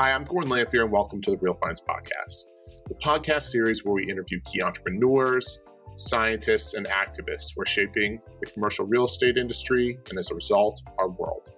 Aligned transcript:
Hi, 0.00 0.12
I'm 0.12 0.24
Gordon 0.24 0.50
Lamphere, 0.50 0.84
and 0.84 0.90
welcome 0.90 1.20
to 1.20 1.30
the 1.30 1.36
Real 1.36 1.52
Finds 1.52 1.82
Podcast, 1.82 2.46
the 2.88 2.94
podcast 3.04 3.42
series 3.42 3.84
where 3.84 3.92
we 3.92 4.10
interview 4.10 4.40
key 4.46 4.62
entrepreneurs, 4.62 5.60
scientists, 5.94 6.72
and 6.72 6.86
activists 6.86 7.54
who 7.54 7.60
are 7.60 7.66
shaping 7.66 8.18
the 8.40 8.46
commercial 8.46 8.86
real 8.86 9.04
estate 9.04 9.36
industry 9.36 9.98
and, 10.08 10.18
as 10.18 10.30
a 10.30 10.34
result, 10.34 10.80
our 10.98 11.10
world. 11.10 11.50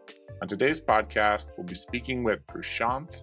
On 0.43 0.49
today's 0.49 0.81
podcast, 0.81 1.53
we'll 1.57 1.69
be 1.69 1.77
speaking 1.77 2.25
with 2.25 2.45
Prashanth 2.49 3.23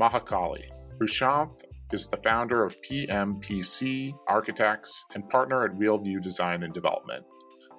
Mahakali. 0.00 0.64
Prashanth 0.98 1.60
is 1.92 2.06
the 2.06 2.16
founder 2.16 2.64
of 2.64 2.74
PMPC 2.80 4.14
Architects 4.28 5.04
and 5.14 5.28
partner 5.28 5.66
at 5.66 5.72
Realview 5.72 6.22
Design 6.22 6.62
and 6.62 6.72
Development. 6.72 7.22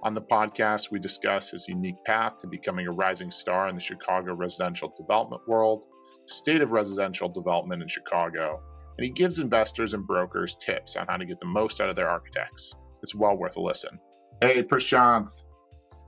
On 0.04 0.14
the 0.14 0.22
podcast, 0.22 0.92
we 0.92 1.00
discuss 1.00 1.50
his 1.50 1.68
unique 1.68 2.04
path 2.06 2.38
to 2.42 2.48
becoming 2.48 2.86
a 2.86 2.92
rising 2.92 3.32
star 3.32 3.70
in 3.70 3.74
the 3.74 3.82
Chicago 3.82 4.36
residential 4.36 4.94
development 4.96 5.42
world 5.48 5.88
state 6.28 6.62
of 6.62 6.72
residential 6.72 7.30
development 7.30 7.82
in 7.82 7.88
Chicago, 7.88 8.62
and 8.98 9.06
he 9.06 9.12
gives 9.12 9.40
investors 9.40 9.94
and 9.94 10.06
brokers 10.06 10.56
tips 10.60 10.96
on 10.96 11.06
how 11.08 11.18
to 11.18 11.26
get 11.26 11.40
the 11.40 11.46
most 11.46 11.82
out 11.82 11.90
of 11.90 11.96
their 11.96 12.10
architects. 12.10 12.74
It's 13.04 13.16
well 13.16 13.38
worth 13.38 13.58
a 13.58 13.62
listen. 13.62 14.00
Hey, 14.42 14.64
Prashanth, 14.64 15.30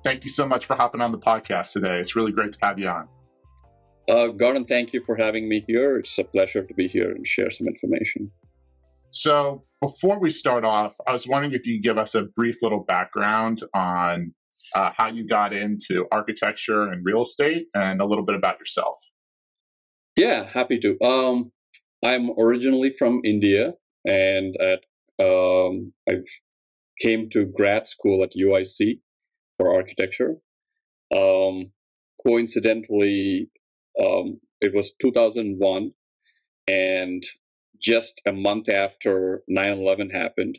thank 0.03 0.23
you 0.23 0.30
so 0.30 0.48
much 0.48 0.66
for 0.66 0.76
hopping 0.76 1.02
on 1.02 1.12
the 1.12 1.17
podcast 1.17 1.73
today. 1.73 1.99
It's 1.99 2.16
really 2.16 2.31
great 2.31 2.53
to 2.53 2.59
have 2.63 2.80
you 2.80 2.88
on. 2.88 3.07
Uh, 4.09 4.27
Gordon, 4.30 4.66
thank 4.66 4.93
you 4.93 5.02
for 5.02 5.16
having 5.18 5.49
me 5.49 5.65
here. 5.68 5.98
It's 5.98 6.18
a 6.18 6.23
pleasure 6.23 6.63
to 6.63 6.73
be 6.73 6.88
here 6.88 7.12
and 7.12 7.27
share 7.27 7.51
some 7.51 7.68
information. 7.68 8.32
So, 9.10 9.63
before 9.82 10.20
we 10.20 10.29
start 10.29 10.65
off, 10.65 10.95
I 11.07 11.12
was 11.12 11.27
wondering 11.27 11.54
if 11.54 11.65
you 11.65 11.77
could 11.77 11.84
give 11.84 11.98
us 11.98 12.15
a 12.15 12.23
brief 12.23 12.57
little 12.62 12.84
background 12.84 13.62
on 13.73 14.34
uh, 14.76 14.91
how 14.95 15.07
you 15.07 15.26
got 15.26 15.54
into 15.54 16.05
architecture 16.12 16.84
and 16.84 17.05
real 17.05 17.21
estate 17.21 17.68
and 17.73 18.01
a 18.01 18.05
little 18.05 18.26
bit 18.26 18.35
about 18.35 18.60
yourself. 18.60 18.95
Yeah, 20.18 20.49
happy 20.51 20.79
to. 20.79 20.99
Um, 20.99 21.51
I'm 22.04 22.32
originally 22.40 22.90
from 22.90 23.21
India, 23.23 23.73
and 24.04 24.55
at 24.60 24.79
um, 25.23 25.93
I 26.10 26.21
came 26.99 27.29
to 27.34 27.46
grad 27.46 27.87
school 27.87 28.23
at 28.23 28.32
UIC 28.35 29.01
for 29.57 29.71
architecture. 29.71 30.38
Um, 31.15 31.71
coincidentally, 32.26 33.51
um, 34.04 34.40
it 34.60 34.73
was 34.73 34.91
2001, 34.99 35.91
and 36.68 37.23
just 37.79 38.20
a 38.26 38.32
month 38.32 38.70
after 38.70 39.43
9/11 39.48 40.12
happened, 40.12 40.57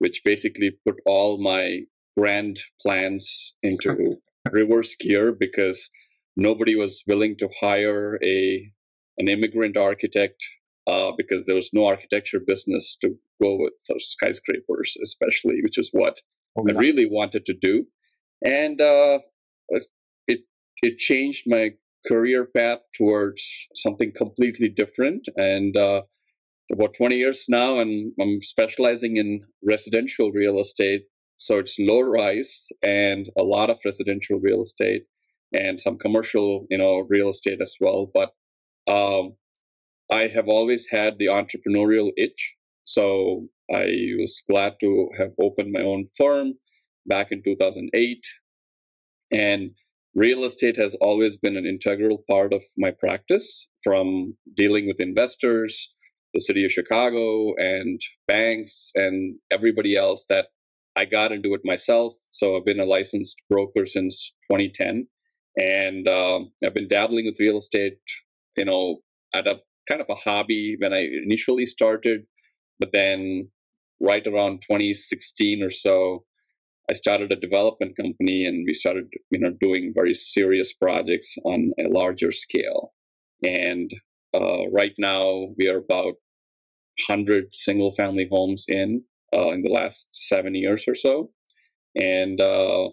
which 0.00 0.20
basically 0.22 0.70
put 0.86 0.96
all 1.06 1.42
my 1.42 1.84
grand 2.14 2.58
plans 2.82 3.56
into 3.62 4.18
reverse 4.52 4.94
gear 4.96 5.32
because 5.32 5.90
nobody 6.36 6.76
was 6.76 7.02
willing 7.06 7.38
to 7.38 7.48
hire 7.62 8.18
a 8.22 8.70
an 9.18 9.28
immigrant 9.28 9.76
architect 9.76 10.42
uh, 10.86 11.12
because 11.16 11.46
there 11.46 11.54
was 11.54 11.70
no 11.72 11.86
architecture 11.86 12.40
business 12.44 12.96
to 13.00 13.16
go 13.40 13.56
with 13.58 14.02
skyscrapers, 14.02 14.96
especially, 15.02 15.60
which 15.62 15.78
is 15.78 15.90
what 15.92 16.20
oh. 16.56 16.64
I 16.68 16.72
really 16.72 17.06
wanted 17.06 17.46
to 17.46 17.54
do. 17.54 17.86
And 18.44 18.80
uh, 18.80 19.20
it 19.68 19.84
it 20.82 20.98
changed 20.98 21.44
my 21.46 21.70
career 22.06 22.44
path 22.44 22.80
towards 22.96 23.68
something 23.74 24.12
completely 24.16 24.68
different. 24.68 25.28
And 25.36 25.76
uh, 25.76 26.02
about 26.72 26.94
20 26.94 27.16
years 27.16 27.44
now, 27.48 27.80
and 27.80 28.12
I'm 28.20 28.40
specializing 28.40 29.16
in 29.16 29.42
residential 29.64 30.32
real 30.32 30.58
estate. 30.58 31.02
So 31.36 31.58
it's 31.58 31.76
low 31.78 32.00
rise 32.00 32.68
and 32.82 33.28
a 33.36 33.42
lot 33.42 33.70
of 33.70 33.78
residential 33.84 34.38
real 34.38 34.62
estate 34.62 35.02
and 35.52 35.78
some 35.78 35.98
commercial, 35.98 36.66
you 36.70 36.78
know, 36.78 37.04
real 37.08 37.28
estate 37.28 37.60
as 37.60 37.74
well. 37.80 38.10
But 38.12 38.30
um, 38.86 39.34
I 40.10 40.28
have 40.28 40.48
always 40.48 40.88
had 40.90 41.18
the 41.18 41.26
entrepreneurial 41.26 42.10
itch. 42.16 42.54
So 42.84 43.48
I 43.72 43.86
was 44.18 44.42
glad 44.48 44.74
to 44.80 45.08
have 45.18 45.30
opened 45.40 45.72
my 45.72 45.80
own 45.80 46.08
firm 46.16 46.54
back 47.06 47.28
in 47.30 47.42
2008. 47.42 48.18
And 49.32 49.70
real 50.14 50.44
estate 50.44 50.76
has 50.76 50.94
always 51.00 51.38
been 51.38 51.56
an 51.56 51.66
integral 51.66 52.24
part 52.28 52.52
of 52.52 52.62
my 52.76 52.90
practice 52.90 53.68
from 53.82 54.36
dealing 54.54 54.86
with 54.86 55.00
investors, 55.00 55.92
the 56.34 56.40
city 56.40 56.64
of 56.64 56.72
Chicago, 56.72 57.54
and 57.56 58.00
banks, 58.26 58.90
and 58.94 59.36
everybody 59.50 59.96
else 59.96 60.26
that 60.28 60.48
I 60.94 61.06
got 61.06 61.32
into 61.32 61.54
it 61.54 61.62
myself. 61.64 62.12
So 62.30 62.56
I've 62.56 62.66
been 62.66 62.80
a 62.80 62.84
licensed 62.84 63.40
broker 63.48 63.86
since 63.86 64.34
2010. 64.50 65.06
And 65.56 66.08
um, 66.08 66.52
I've 66.64 66.74
been 66.74 66.88
dabbling 66.88 67.26
with 67.26 67.40
real 67.40 67.58
estate 67.58 67.98
you 68.56 68.64
know, 68.64 68.98
at 69.34 69.46
a 69.46 69.60
kind 69.88 70.00
of 70.00 70.06
a 70.10 70.14
hobby 70.14 70.76
when 70.78 70.92
I 70.92 71.08
initially 71.24 71.66
started, 71.66 72.22
but 72.78 72.90
then 72.92 73.48
right 74.00 74.26
around 74.26 74.62
2016 74.62 75.62
or 75.62 75.70
so, 75.70 76.24
I 76.90 76.94
started 76.94 77.32
a 77.32 77.36
development 77.36 77.96
company 77.96 78.44
and 78.44 78.64
we 78.66 78.74
started, 78.74 79.06
you 79.30 79.38
know, 79.38 79.52
doing 79.60 79.92
very 79.94 80.14
serious 80.14 80.72
projects 80.72 81.36
on 81.44 81.72
a 81.78 81.88
larger 81.88 82.32
scale. 82.32 82.92
And 83.42 83.90
uh, 84.34 84.68
right 84.70 84.92
now 84.98 85.48
we 85.56 85.68
are 85.68 85.78
about 85.78 86.14
100 87.08 87.54
single 87.54 87.92
family 87.92 88.28
homes 88.30 88.64
in 88.68 89.04
uh, 89.34 89.50
in 89.50 89.62
the 89.62 89.70
last 89.70 90.08
seven 90.12 90.54
years 90.54 90.84
or 90.86 90.94
so. 90.94 91.30
And 91.94 92.40
uh, 92.40 92.88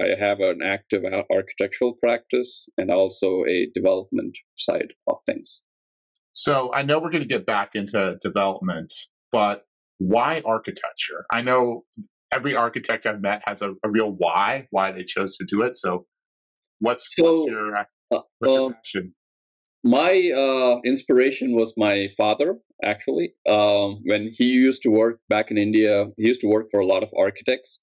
I 0.00 0.18
have 0.18 0.40
an 0.40 0.60
active 0.62 1.04
architectural 1.32 1.94
practice 2.02 2.68
and 2.76 2.90
also 2.90 3.44
a 3.48 3.68
development 3.74 4.36
side 4.56 4.92
of 5.08 5.16
things. 5.26 5.62
So 6.32 6.70
I 6.74 6.82
know 6.82 6.98
we're 6.98 7.10
going 7.10 7.22
to 7.22 7.28
get 7.28 7.46
back 7.46 7.70
into 7.74 8.18
development, 8.20 8.92
but 9.32 9.62
why 9.98 10.42
architecture? 10.44 11.24
I 11.32 11.40
know 11.40 11.84
every 12.32 12.54
architect 12.54 13.06
I've 13.06 13.22
met 13.22 13.42
has 13.46 13.62
a, 13.62 13.70
a 13.82 13.88
real 13.88 14.10
why, 14.10 14.66
why 14.70 14.92
they 14.92 15.04
chose 15.04 15.36
to 15.38 15.46
do 15.48 15.62
it. 15.62 15.76
So 15.76 16.06
what's, 16.80 17.08
so, 17.16 17.40
what's 17.40 17.50
your, 17.50 17.76
uh, 17.76 17.84
what's 18.10 18.26
your 18.42 18.66
um, 18.66 18.74
passion? 18.74 19.14
My 19.82 20.30
uh, 20.36 20.80
inspiration 20.84 21.54
was 21.54 21.72
my 21.78 22.08
father, 22.18 22.58
actually. 22.84 23.32
Um, 23.48 24.00
when 24.04 24.30
he 24.32 24.44
used 24.44 24.82
to 24.82 24.90
work 24.90 25.20
back 25.30 25.50
in 25.50 25.56
India, 25.56 26.06
he 26.18 26.26
used 26.26 26.42
to 26.42 26.48
work 26.48 26.66
for 26.70 26.80
a 26.80 26.86
lot 26.86 27.02
of 27.02 27.08
architects 27.18 27.80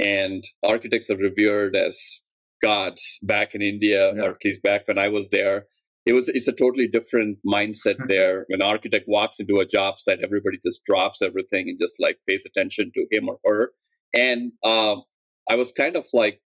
and 0.00 0.44
architects 0.64 1.10
are 1.10 1.16
revered 1.16 1.76
as 1.76 2.22
gods 2.62 3.18
back 3.22 3.54
in 3.54 3.62
India, 3.62 4.12
yeah. 4.14 4.22
or 4.22 4.30
at 4.30 4.44
least 4.44 4.62
back 4.62 4.86
when 4.86 4.98
I 4.98 5.08
was 5.08 5.28
there. 5.30 5.66
It 6.06 6.14
was 6.14 6.28
it's 6.28 6.48
a 6.48 6.52
totally 6.52 6.88
different 6.88 7.38
mindset 7.46 7.96
there. 8.08 8.46
When 8.48 8.62
an 8.62 8.66
architect 8.66 9.04
walks 9.06 9.38
into 9.38 9.60
a 9.60 9.66
job 9.66 10.00
site, 10.00 10.20
everybody 10.24 10.58
just 10.62 10.84
drops 10.84 11.22
everything 11.22 11.68
and 11.68 11.78
just 11.80 11.96
like 11.98 12.18
pays 12.28 12.44
attention 12.46 12.92
to 12.94 13.06
him 13.10 13.28
or 13.28 13.38
her. 13.44 13.72
And 14.14 14.52
um, 14.64 15.02
I 15.48 15.56
was 15.56 15.72
kind 15.72 15.96
of 15.96 16.06
like 16.12 16.40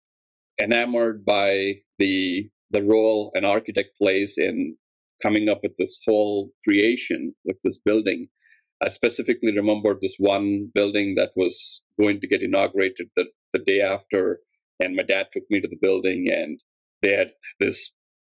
enamored 0.60 1.24
by 1.24 1.82
the 1.98 2.50
the 2.70 2.82
role 2.82 3.30
an 3.34 3.44
architect 3.44 3.90
plays 3.98 4.34
in 4.38 4.76
coming 5.22 5.48
up 5.48 5.60
with 5.62 5.72
this 5.78 6.00
whole 6.06 6.50
creation 6.64 7.34
with 7.44 7.56
this 7.62 7.78
building. 7.78 8.28
I 8.82 8.88
specifically 8.88 9.54
remember 9.54 9.96
this 10.00 10.16
one 10.18 10.70
building 10.74 11.14
that 11.14 11.30
was 11.36 11.82
going 12.00 12.20
to 12.20 12.26
get 12.26 12.42
inaugurated 12.42 13.08
the 13.14 13.26
the 13.52 13.60
day 13.60 13.80
after, 13.80 14.40
and 14.80 14.96
my 14.96 15.02
dad 15.02 15.26
took 15.32 15.44
me 15.50 15.60
to 15.60 15.68
the 15.68 15.78
building, 15.80 16.26
and 16.30 16.60
they 17.02 17.12
had 17.12 17.32
this 17.60 17.92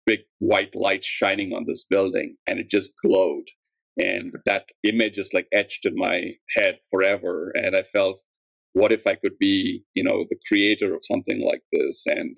big 0.06 0.20
white 0.40 0.76
light 0.76 1.04
shining 1.04 1.54
on 1.54 1.66
this 1.68 1.86
building, 1.90 2.36
and 2.48 2.60
it 2.60 2.70
just 2.70 2.92
glowed. 3.04 3.50
And 3.98 4.34
that 4.46 4.66
image 4.84 5.20
is 5.20 5.30
like 5.34 5.48
etched 5.54 5.86
in 5.86 5.94
my 5.96 6.32
head 6.56 6.80
forever. 6.90 7.52
And 7.54 7.76
I 7.76 7.84
felt, 7.84 8.22
what 8.74 8.92
if 8.92 9.06
I 9.06 9.16
could 9.16 9.38
be, 9.40 9.84
you 9.94 10.04
know, 10.04 10.26
the 10.28 10.38
creator 10.48 10.96
of 10.96 11.06
something 11.06 11.48
like 11.48 11.62
this? 11.72 12.04
And 12.08 12.38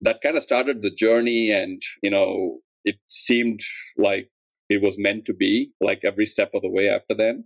that 0.00 0.22
kind 0.22 0.36
of 0.36 0.42
started 0.42 0.80
the 0.80 0.90
journey. 0.90 1.50
And, 1.50 1.82
you 2.02 2.10
know, 2.10 2.60
it 2.84 2.96
seemed 3.08 3.60
like 3.98 4.30
it 4.70 4.80
was 4.82 4.96
meant 4.98 5.26
to 5.26 5.34
be, 5.34 5.72
like 5.82 6.00
every 6.02 6.24
step 6.26 6.52
of 6.54 6.62
the 6.62 6.70
way 6.70 6.88
after 6.88 7.14
then. 7.14 7.44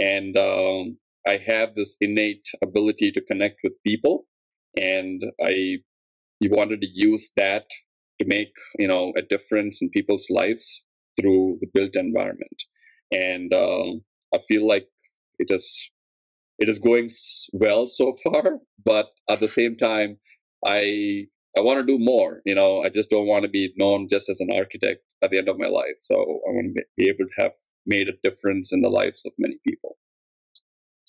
And 0.00 0.36
um, 0.36 0.98
I 1.26 1.36
have 1.36 1.74
this 1.74 1.96
innate 2.00 2.48
ability 2.62 3.12
to 3.12 3.20
connect 3.20 3.60
with 3.62 3.82
people, 3.86 4.26
and 4.76 5.22
I 5.42 5.78
wanted 6.40 6.80
to 6.80 6.88
use 6.92 7.30
that 7.36 7.66
to 8.20 8.26
make 8.26 8.54
you 8.78 8.88
know 8.88 9.12
a 9.16 9.22
difference 9.22 9.80
in 9.80 9.90
people's 9.90 10.26
lives 10.30 10.84
through 11.20 11.58
the 11.60 11.68
built 11.72 11.94
environment. 11.94 12.64
And 13.10 13.52
um, 13.52 14.02
I 14.34 14.38
feel 14.48 14.66
like 14.66 14.86
it 15.38 15.48
is 15.50 15.90
it 16.58 16.68
is 16.68 16.78
going 16.78 17.10
well 17.52 17.86
so 17.86 18.14
far, 18.24 18.58
but 18.84 19.06
at 19.28 19.40
the 19.40 19.48
same 19.48 19.76
time, 19.76 20.18
I 20.64 21.26
I 21.56 21.60
want 21.60 21.80
to 21.80 21.86
do 21.86 21.98
more. 22.02 22.40
You 22.44 22.54
know, 22.54 22.82
I 22.82 22.88
just 22.88 23.10
don't 23.10 23.26
want 23.26 23.44
to 23.44 23.50
be 23.50 23.72
known 23.76 24.08
just 24.08 24.28
as 24.28 24.40
an 24.40 24.48
architect 24.52 25.02
at 25.22 25.30
the 25.30 25.38
end 25.38 25.48
of 25.48 25.58
my 25.58 25.68
life. 25.68 25.98
So 26.00 26.16
I 26.16 26.50
want 26.50 26.74
to 26.76 26.82
be 26.96 27.08
able 27.08 27.28
to 27.28 27.42
have 27.42 27.52
made 27.84 28.08
a 28.08 28.28
difference 28.28 28.72
in 28.72 28.80
the 28.80 28.88
lives 28.88 29.26
of 29.26 29.32
many 29.38 29.56
people. 29.66 29.96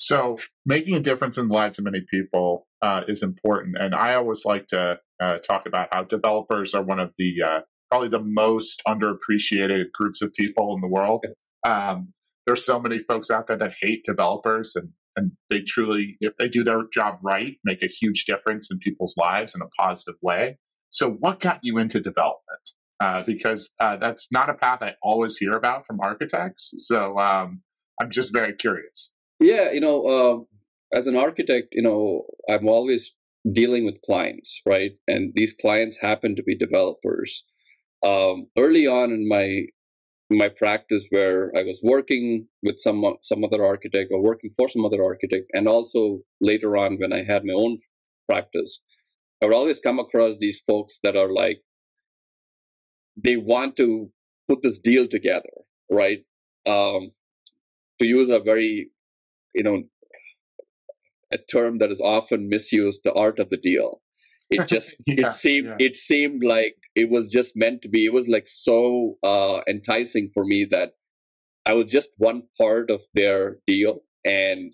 So 0.03 0.37
making 0.65 0.95
a 0.95 0.99
difference 0.99 1.37
in 1.37 1.45
the 1.45 1.53
lives 1.53 1.79
of 1.79 1.85
many 1.85 2.01
people 2.11 2.67
uh, 2.81 3.03
is 3.07 3.23
important, 3.23 3.77
and 3.79 3.95
I 3.95 4.15
always 4.15 4.43
like 4.43 4.67
to 4.67 4.99
uh, 5.21 5.37
talk 5.37 5.65
about 5.65 5.87
how 5.93 6.03
developers 6.03 6.73
are 6.73 6.83
one 6.83 6.99
of 6.99 7.13
the 7.17 7.35
uh, 7.41 7.59
probably 7.89 8.09
the 8.09 8.19
most 8.19 8.81
underappreciated 8.85 9.93
groups 9.93 10.21
of 10.21 10.33
people 10.33 10.75
in 10.75 10.81
the 10.81 10.89
world. 10.89 11.25
Um, 11.65 12.11
there's 12.45 12.65
so 12.65 12.81
many 12.81 12.99
folks 12.99 13.31
out 13.31 13.47
there 13.47 13.57
that 13.57 13.75
hate 13.81 14.03
developers 14.03 14.75
and 14.75 14.89
and 15.15 15.31
they 15.49 15.61
truly, 15.61 16.17
if 16.19 16.35
they 16.37 16.49
do 16.49 16.63
their 16.63 16.81
job 16.91 17.19
right, 17.21 17.55
make 17.63 17.83
a 17.83 17.87
huge 17.87 18.25
difference 18.25 18.69
in 18.71 18.79
people's 18.79 19.15
lives 19.15 19.55
in 19.55 19.61
a 19.61 19.67
positive 19.79 20.15
way. 20.21 20.57
So, 20.89 21.11
what 21.11 21.39
got 21.39 21.59
you 21.61 21.77
into 21.77 22.01
development? 22.01 22.71
Uh, 22.99 23.23
because 23.23 23.71
uh, 23.79 23.95
that's 23.97 24.27
not 24.31 24.49
a 24.49 24.53
path 24.53 24.79
I 24.81 24.95
always 25.01 25.37
hear 25.37 25.51
about 25.51 25.85
from 25.85 25.99
architects. 26.01 26.73
So, 26.77 27.17
um, 27.19 27.61
I'm 28.01 28.09
just 28.09 28.33
very 28.33 28.53
curious. 28.53 29.13
Yeah, 29.39 29.71
you 29.71 29.79
know, 29.81 30.05
uh, 30.05 30.97
as 30.97 31.07
an 31.07 31.15
architect, 31.15 31.69
you 31.71 31.81
know, 31.81 32.25
I'm 32.49 32.67
always 32.67 33.13
dealing 33.51 33.85
with 33.85 34.01
clients, 34.05 34.61
right? 34.65 34.93
And 35.07 35.33
these 35.35 35.53
clients 35.53 35.97
happen 36.01 36.35
to 36.35 36.43
be 36.43 36.55
developers. 36.55 37.43
Um, 38.05 38.47
early 38.57 38.87
on 38.87 39.11
in 39.11 39.27
my 39.27 39.63
my 40.29 40.49
practice 40.49 41.05
where 41.09 41.51
I 41.55 41.63
was 41.63 41.79
working 41.83 42.47
with 42.63 42.79
some 42.79 43.03
some 43.21 43.43
other 43.43 43.63
architect 43.63 44.09
or 44.11 44.21
working 44.21 44.51
for 44.55 44.69
some 44.69 44.85
other 44.85 45.03
architect, 45.03 45.45
and 45.53 45.67
also 45.67 46.19
later 46.41 46.77
on 46.77 46.97
when 46.97 47.13
I 47.13 47.23
had 47.23 47.45
my 47.45 47.53
own 47.53 47.77
practice, 48.29 48.81
I 49.41 49.45
would 49.45 49.55
always 49.55 49.79
come 49.79 49.99
across 49.99 50.37
these 50.37 50.59
folks 50.65 50.99
that 51.03 51.15
are 51.17 51.31
like 51.31 51.61
they 53.15 53.37
want 53.37 53.77
to 53.77 54.11
put 54.47 54.61
this 54.61 54.79
deal 54.79 55.07
together, 55.07 55.53
right? 55.91 56.25
Um, 56.65 57.11
to 57.99 58.07
use 58.07 58.29
a 58.29 58.39
very, 58.39 58.89
you 59.53 59.63
know, 59.63 59.83
a 61.31 61.37
term 61.37 61.79
that 61.79 61.91
is 61.91 61.99
often 61.99 62.49
misused, 62.49 63.01
the 63.03 63.13
art 63.13 63.39
of 63.39 63.49
the 63.49 63.57
deal. 63.57 64.01
It 64.49 64.67
just 64.67 64.95
yeah, 65.05 65.27
it 65.27 65.33
seemed 65.33 65.67
yeah. 65.67 65.87
it 65.87 65.95
seemed 65.95 66.43
like 66.43 66.75
it 66.95 67.09
was 67.09 67.29
just 67.29 67.53
meant 67.55 67.81
to 67.83 67.89
be. 67.89 68.05
It 68.05 68.13
was 68.13 68.27
like 68.27 68.47
so 68.47 69.15
uh, 69.23 69.61
enticing 69.67 70.29
for 70.33 70.45
me 70.45 70.67
that 70.71 70.91
I 71.65 71.73
was 71.73 71.91
just 71.91 72.09
one 72.17 72.43
part 72.57 72.89
of 72.91 73.01
their 73.13 73.57
deal, 73.65 74.01
and 74.25 74.73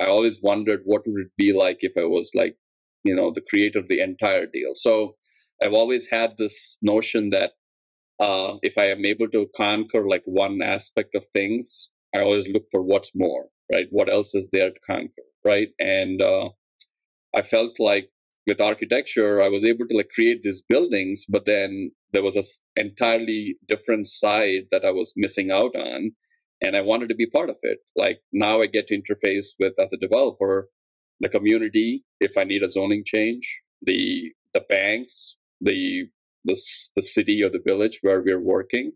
I 0.00 0.06
always 0.06 0.40
wondered 0.42 0.82
what 0.84 1.02
would 1.06 1.26
it 1.26 1.32
be 1.36 1.52
like 1.52 1.78
if 1.80 1.92
I 1.96 2.04
was 2.04 2.30
like, 2.34 2.56
you 3.04 3.14
know, 3.14 3.32
the 3.32 3.42
creator 3.48 3.80
of 3.80 3.88
the 3.88 4.00
entire 4.00 4.46
deal. 4.46 4.72
So 4.74 5.16
I've 5.62 5.74
always 5.74 6.08
had 6.10 6.38
this 6.38 6.78
notion 6.82 7.30
that 7.30 7.52
uh, 8.20 8.54
if 8.62 8.78
I 8.78 8.86
am 8.86 9.04
able 9.04 9.28
to 9.28 9.48
conquer 9.56 10.08
like 10.08 10.22
one 10.24 10.62
aspect 10.62 11.14
of 11.14 11.26
things, 11.32 11.90
I 12.14 12.20
always 12.20 12.48
look 12.48 12.64
for 12.70 12.82
what's 12.82 13.12
more, 13.14 13.46
right? 13.72 13.86
What 13.90 14.12
else 14.12 14.34
is 14.34 14.50
there 14.52 14.70
to 14.70 14.80
conquer, 14.86 15.22
right? 15.44 15.68
And 15.78 16.22
uh, 16.22 16.50
I 17.34 17.42
felt 17.42 17.78
like 17.78 18.10
with 18.46 18.60
architecture, 18.60 19.42
I 19.42 19.48
was 19.48 19.64
able 19.64 19.86
to 19.88 19.96
like 19.96 20.08
create 20.14 20.42
these 20.42 20.62
buildings, 20.62 21.24
but 21.28 21.44
then 21.44 21.92
there 22.12 22.22
was 22.22 22.36
a 22.36 22.42
entirely 22.80 23.56
different 23.68 24.08
side 24.08 24.64
that 24.72 24.84
I 24.84 24.90
was 24.90 25.12
missing 25.16 25.50
out 25.50 25.76
on, 25.76 26.12
and 26.62 26.76
I 26.76 26.80
wanted 26.80 27.10
to 27.10 27.14
be 27.14 27.26
part 27.26 27.50
of 27.50 27.56
it. 27.62 27.78
Like 27.94 28.20
now, 28.32 28.62
I 28.62 28.66
get 28.66 28.88
to 28.88 28.98
interface 29.00 29.48
with 29.60 29.74
as 29.78 29.92
a 29.92 29.98
developer 29.98 30.68
the 31.20 31.28
community 31.28 32.04
if 32.20 32.38
I 32.38 32.44
need 32.44 32.62
a 32.62 32.70
zoning 32.70 33.02
change, 33.04 33.62
the 33.82 34.32
the 34.54 34.64
banks, 34.68 35.36
the 35.60 36.06
the, 36.44 36.58
the 36.96 37.02
city 37.02 37.42
or 37.42 37.50
the 37.50 37.62
village 37.64 37.98
where 38.00 38.22
we're 38.22 38.40
working, 38.40 38.92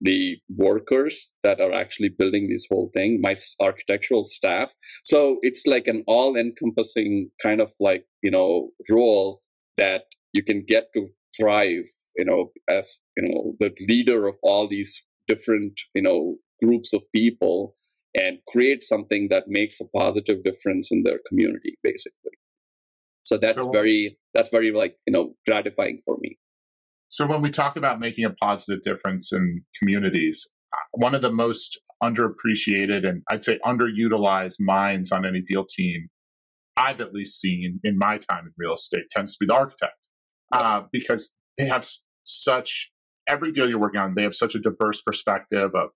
the 0.00 0.36
workers 0.48 1.34
that 1.42 1.60
are 1.60 1.72
actually 1.72 2.10
building 2.10 2.48
this 2.48 2.66
whole 2.70 2.90
thing, 2.92 3.20
my 3.20 3.34
architectural 3.60 4.24
staff. 4.24 4.72
So 5.04 5.38
it's 5.42 5.66
like 5.66 5.86
an 5.86 6.04
all 6.06 6.36
encompassing 6.36 7.30
kind 7.42 7.60
of 7.60 7.72
like, 7.80 8.04
you 8.22 8.30
know, 8.30 8.70
role 8.90 9.40
that 9.76 10.04
you 10.32 10.42
can 10.42 10.64
get 10.66 10.88
to 10.94 11.08
thrive, 11.36 11.88
you 12.16 12.24
know, 12.24 12.50
as, 12.68 12.98
you 13.16 13.28
know, 13.28 13.54
the 13.60 13.70
leader 13.88 14.26
of 14.26 14.36
all 14.42 14.68
these 14.68 15.04
different, 15.26 15.80
you 15.94 16.02
know, 16.02 16.36
groups 16.62 16.92
of 16.92 17.02
people 17.14 17.74
and 18.14 18.38
create 18.48 18.82
something 18.82 19.28
that 19.30 19.44
makes 19.48 19.80
a 19.80 19.88
positive 19.96 20.44
difference 20.44 20.88
in 20.90 21.02
their 21.02 21.18
community, 21.28 21.76
basically. 21.82 22.32
So 23.22 23.38
that's 23.38 23.58
very, 23.72 24.18
that's 24.34 24.50
very 24.50 24.70
like, 24.70 24.96
you 25.06 25.12
know, 25.12 25.34
gratifying 25.46 26.02
for 26.04 26.18
me. 26.20 26.38
So 27.14 27.24
when 27.26 27.42
we 27.42 27.50
talk 27.50 27.76
about 27.76 28.00
making 28.00 28.24
a 28.24 28.30
positive 28.30 28.82
difference 28.82 29.32
in 29.32 29.62
communities, 29.78 30.50
one 30.94 31.14
of 31.14 31.22
the 31.22 31.30
most 31.30 31.80
underappreciated 32.02 33.06
and 33.06 33.22
I'd 33.30 33.44
say 33.44 33.60
underutilized 33.64 34.56
minds 34.58 35.12
on 35.12 35.24
any 35.24 35.40
deal 35.40 35.64
team 35.64 36.08
I've 36.76 37.00
at 37.00 37.14
least 37.14 37.40
seen 37.40 37.78
in 37.84 37.96
my 37.98 38.18
time 38.18 38.46
in 38.46 38.52
real 38.58 38.74
estate 38.74 39.04
tends 39.12 39.34
to 39.34 39.36
be 39.38 39.46
the 39.46 39.54
architect. 39.54 40.08
Uh, 40.52 40.82
because 40.90 41.32
they 41.56 41.66
have 41.66 41.88
such 42.24 42.90
every 43.28 43.52
deal 43.52 43.68
you're 43.68 43.78
working 43.78 44.00
on 44.00 44.16
they 44.16 44.24
have 44.24 44.34
such 44.34 44.56
a 44.56 44.58
diverse 44.58 45.00
perspective 45.00 45.70
of 45.72 45.90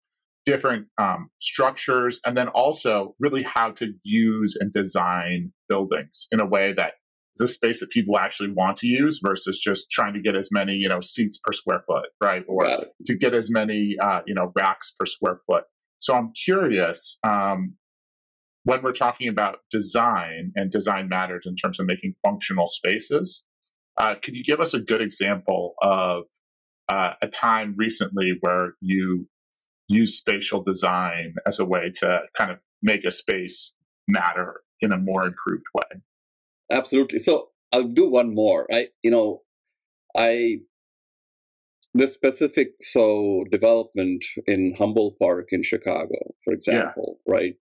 different 0.46 0.86
um, 0.98 1.30
structures 1.40 2.20
and 2.24 2.36
then 2.36 2.46
also 2.46 3.16
really 3.18 3.42
how 3.42 3.72
to 3.72 3.92
use 4.04 4.56
and 4.60 4.72
design 4.72 5.52
buildings 5.68 6.28
in 6.30 6.40
a 6.40 6.46
way 6.46 6.72
that 6.72 6.92
is 7.40 7.50
a 7.50 7.52
space 7.52 7.81
that 7.81 7.90
people 7.90 8.19
actually 8.19 8.50
want 8.50 8.76
to 8.79 8.87
use 8.87 9.20
versus 9.23 9.58
just 9.58 9.90
trying 9.90 10.14
to 10.14 10.20
get 10.20 10.35
as 10.35 10.50
many 10.50 10.75
you 10.75 10.88
know 10.88 11.00
seats 11.00 11.38
per 11.38 11.52
square 11.52 11.82
foot 11.87 12.08
right? 12.23 12.44
Or 12.49 12.67
to 13.06 13.17
get 13.17 13.35
as 13.35 13.50
many 13.50 13.96
uh, 13.99 14.20
you 14.26 14.35
know 14.35 14.52
racks 14.55 14.94
per 14.99 15.06
square 15.06 15.38
foot. 15.46 15.64
So 16.00 16.14
i'm 16.14 16.32
curious 16.32 17.19
um, 17.25 17.75
when 18.64 18.82
we're 18.82 18.93
talking 18.93 19.29
about 19.29 19.61
design 19.70 20.52
and 20.55 20.70
design 20.70 21.08
matters 21.08 21.44
in 21.46 21.56
terms 21.56 21.81
of 21.81 21.87
making 21.87 22.14
functional 22.25 22.67
spaces 22.67 23.44
uh, 23.96 24.14
could 24.23 24.37
you 24.37 24.44
give 24.44 24.61
us 24.61 24.75
a 24.75 24.81
good 24.81 25.02
example 25.02 25.75
of 25.82 26.25
uh, 26.88 27.14
a 27.20 27.29
time 27.29 27.75
recently 27.76 28.37
where 28.40 28.75
you 28.81 29.29
use 29.88 30.17
spatial 30.19 30.62
design 30.62 31.35
as 31.46 31.58
a 31.58 31.64
way 31.64 31.90
to 31.99 32.20
kind 32.37 32.50
of 32.50 32.58
make 32.82 33.05
a 33.05 33.11
space 33.11 33.75
matter 34.06 34.61
in 34.81 34.93
a 34.93 34.96
more 34.96 35.25
improved 35.26 35.64
way 35.75 36.00
Absolutely. 36.70 37.18
So 37.18 37.48
I'll 37.72 37.88
do 37.88 38.08
one 38.08 38.34
more. 38.34 38.66
I, 38.72 38.88
you 39.02 39.10
know, 39.10 39.42
I 40.16 40.60
the 41.94 42.06
specific 42.06 42.72
so 42.80 43.44
development 43.50 44.25
in 44.46 44.75
Humboldt 44.78 45.18
Park 45.18 45.48
in 45.50 45.62
Chicago, 45.62 46.34
for 46.44 46.52
example, 46.52 47.18
yeah. 47.26 47.32
right? 47.34 47.54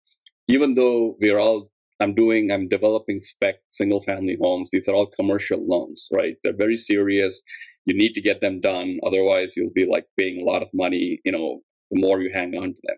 Even 0.49 0.75
though 0.75 1.17
we're 1.21 1.39
all 1.39 1.71
I'm 2.01 2.15
doing, 2.15 2.51
I'm 2.51 2.69
developing 2.69 3.21
spec 3.21 3.57
single 3.69 4.03
family 4.03 4.37
homes. 4.41 4.71
These 4.73 4.89
are 4.89 4.95
all 4.95 5.07
commercial 5.07 5.67
loans, 5.67 6.09
right? 6.13 6.37
They're 6.43 6.57
very 6.57 6.77
serious. 6.77 7.43
You 7.87 7.97
need 7.97 8.13
to 8.15 8.21
get 8.21 8.41
them 8.41 8.61
done. 8.61 8.99
Otherwise, 9.07 9.55
you'll 9.57 9.71
be 9.75 9.87
like 9.87 10.07
paying 10.19 10.41
a 10.41 10.45
lot 10.45 10.63
of 10.63 10.69
money, 10.75 11.21
you 11.25 11.33
know, 11.33 11.61
the 11.91 12.01
more 12.01 12.21
you 12.21 12.31
hang 12.33 12.55
on 12.55 12.75
to 12.75 12.81
them. 12.85 12.97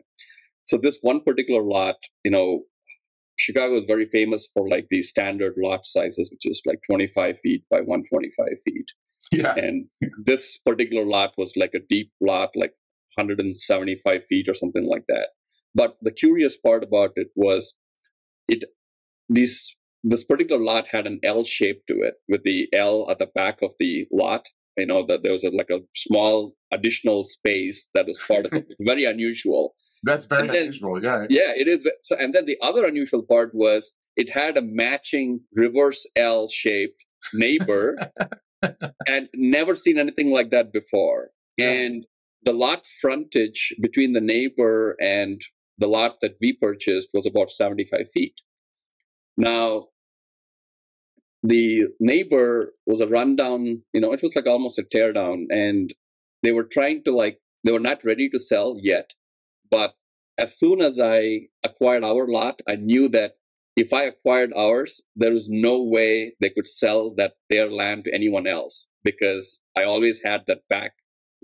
So 0.65 0.79
this 0.79 0.99
one 1.01 1.21
particular 1.25 1.63
lot, 1.63 1.97
you 2.25 2.31
know, 2.31 2.65
Chicago 3.39 3.77
is 3.77 3.85
very 3.85 4.07
famous 4.07 4.49
for 4.53 4.69
like 4.69 4.89
these 4.91 5.09
standard 5.09 5.55
lot 5.57 5.87
sizes, 5.87 6.31
which 6.31 6.45
is 6.45 6.61
like 6.67 6.81
25 6.87 7.39
feet 7.39 7.65
by 7.71 7.79
125 7.79 8.47
feet. 8.65 8.87
Yeah. 9.31 9.55
And 9.57 9.87
this 10.25 10.59
particular 10.59 11.05
lot 11.05 11.35
was 11.39 11.53
like 11.57 11.73
a 11.75 11.87
deep 11.89 12.11
lot, 12.21 12.51
like 12.57 12.73
175 13.17 14.25
feet 14.29 14.49
or 14.49 14.55
something 14.55 14.87
like 14.87 15.05
that. 15.09 15.29
But 15.75 15.97
the 16.03 16.13
curious 16.13 16.57
part 16.57 16.83
about 16.83 17.13
it 17.17 17.29
was 17.35 17.75
it 18.49 18.65
these 19.29 19.77
this 20.03 20.25
particular 20.25 20.63
lot 20.63 20.89
had 20.91 21.07
an 21.07 21.21
L 21.23 21.45
shape 21.45 21.83
to 21.89 22.01
it 22.01 22.15
with 22.29 22.45
the 22.45 22.69
L 22.73 23.09
at 23.11 23.19
the 23.19 23.29
back 23.35 23.63
of 23.63 23.73
the 23.79 24.07
lot. 24.13 24.47
You 24.77 24.87
know 24.87 25.05
that 25.07 25.23
there 25.23 25.33
was 25.33 25.45
a, 25.45 25.51
like 25.51 25.71
a 25.71 25.81
small 25.95 26.55
additional 26.73 27.25
space 27.25 27.89
that 27.95 28.07
was 28.07 28.19
part 28.19 28.47
of 28.47 28.53
it. 28.53 28.67
very 28.81 29.05
unusual. 29.05 29.75
That's 30.03 30.27
very 30.27 30.49
then, 30.49 30.57
unusual. 30.57 31.03
Yeah. 31.03 31.27
Yeah, 31.29 31.53
it 31.57 31.69
is. 31.69 31.89
So, 32.03 32.17
and 32.17 32.35
then 32.35 32.47
the 32.47 32.59
other 32.63 32.85
unusual 32.85 33.23
part 33.23 33.55
was 33.55 33.93
it 34.17 34.31
had 34.31 34.57
a 34.57 34.63
matching 34.63 35.41
reverse 35.55 36.07
L 36.17 36.49
shaped 36.49 37.05
neighbor 37.33 37.97
and 39.09 39.29
never 39.35 39.75
seen 39.75 39.99
anything 39.99 40.33
like 40.33 40.51
that 40.51 40.73
before. 40.73 41.31
Yeah. 41.57 41.71
And 41.71 42.07
the 42.43 42.53
lot 42.53 42.85
frontage 43.01 43.75
between 43.81 44.13
the 44.13 44.21
neighbor 44.21 44.97
and 45.01 45.41
the 45.79 45.87
lot 45.87 46.17
that 46.23 46.37
we 46.41 46.53
purchased 46.53 47.09
was 47.13 47.27
about 47.27 47.51
75 47.51 48.07
feet. 48.13 48.41
Now, 49.37 49.87
the 51.43 51.85
neighbor 52.01 52.75
was 52.87 53.01
a 53.01 53.07
rundown, 53.07 53.83
you 53.93 54.01
know, 54.01 54.13
it 54.13 54.23
was 54.23 54.35
like 54.35 54.47
almost 54.47 54.79
a 54.79 54.83
teardown, 54.83 55.45
and 55.51 55.95
they 56.43 56.53
were 56.53 56.65
trying 56.65 57.05
to 57.05 57.15
like, 57.15 57.39
they 57.65 57.73
were 57.73 57.81
not 57.81 58.05
ready 58.05 58.29
to 58.31 58.41
sell 58.41 58.77
yet, 58.81 59.11
but 59.71 59.95
as 60.39 60.57
soon 60.57 60.81
as 60.81 60.99
I 61.01 61.49
acquired 61.65 62.05
our 62.05 62.27
lot, 62.29 62.61
I 62.69 62.77
knew 62.77 63.09
that 63.09 63.35
if 63.77 63.93
I 63.93 64.05
acquired 64.05 64.53
ours, 64.57 65.03
there 65.15 65.33
was 65.33 65.49
no 65.49 65.83
way 65.83 66.35
they 66.41 66.51
could 66.51 66.69
sell 66.69 67.15
that 67.17 67.35
their 67.49 67.71
land 67.71 68.05
to 68.05 68.15
anyone 68.15 68.47
else 68.47 68.89
because 69.05 69.61
I 69.77 69.85
always 69.85 70.23
had 70.25 70.45
that 70.47 70.63
back 70.69 70.95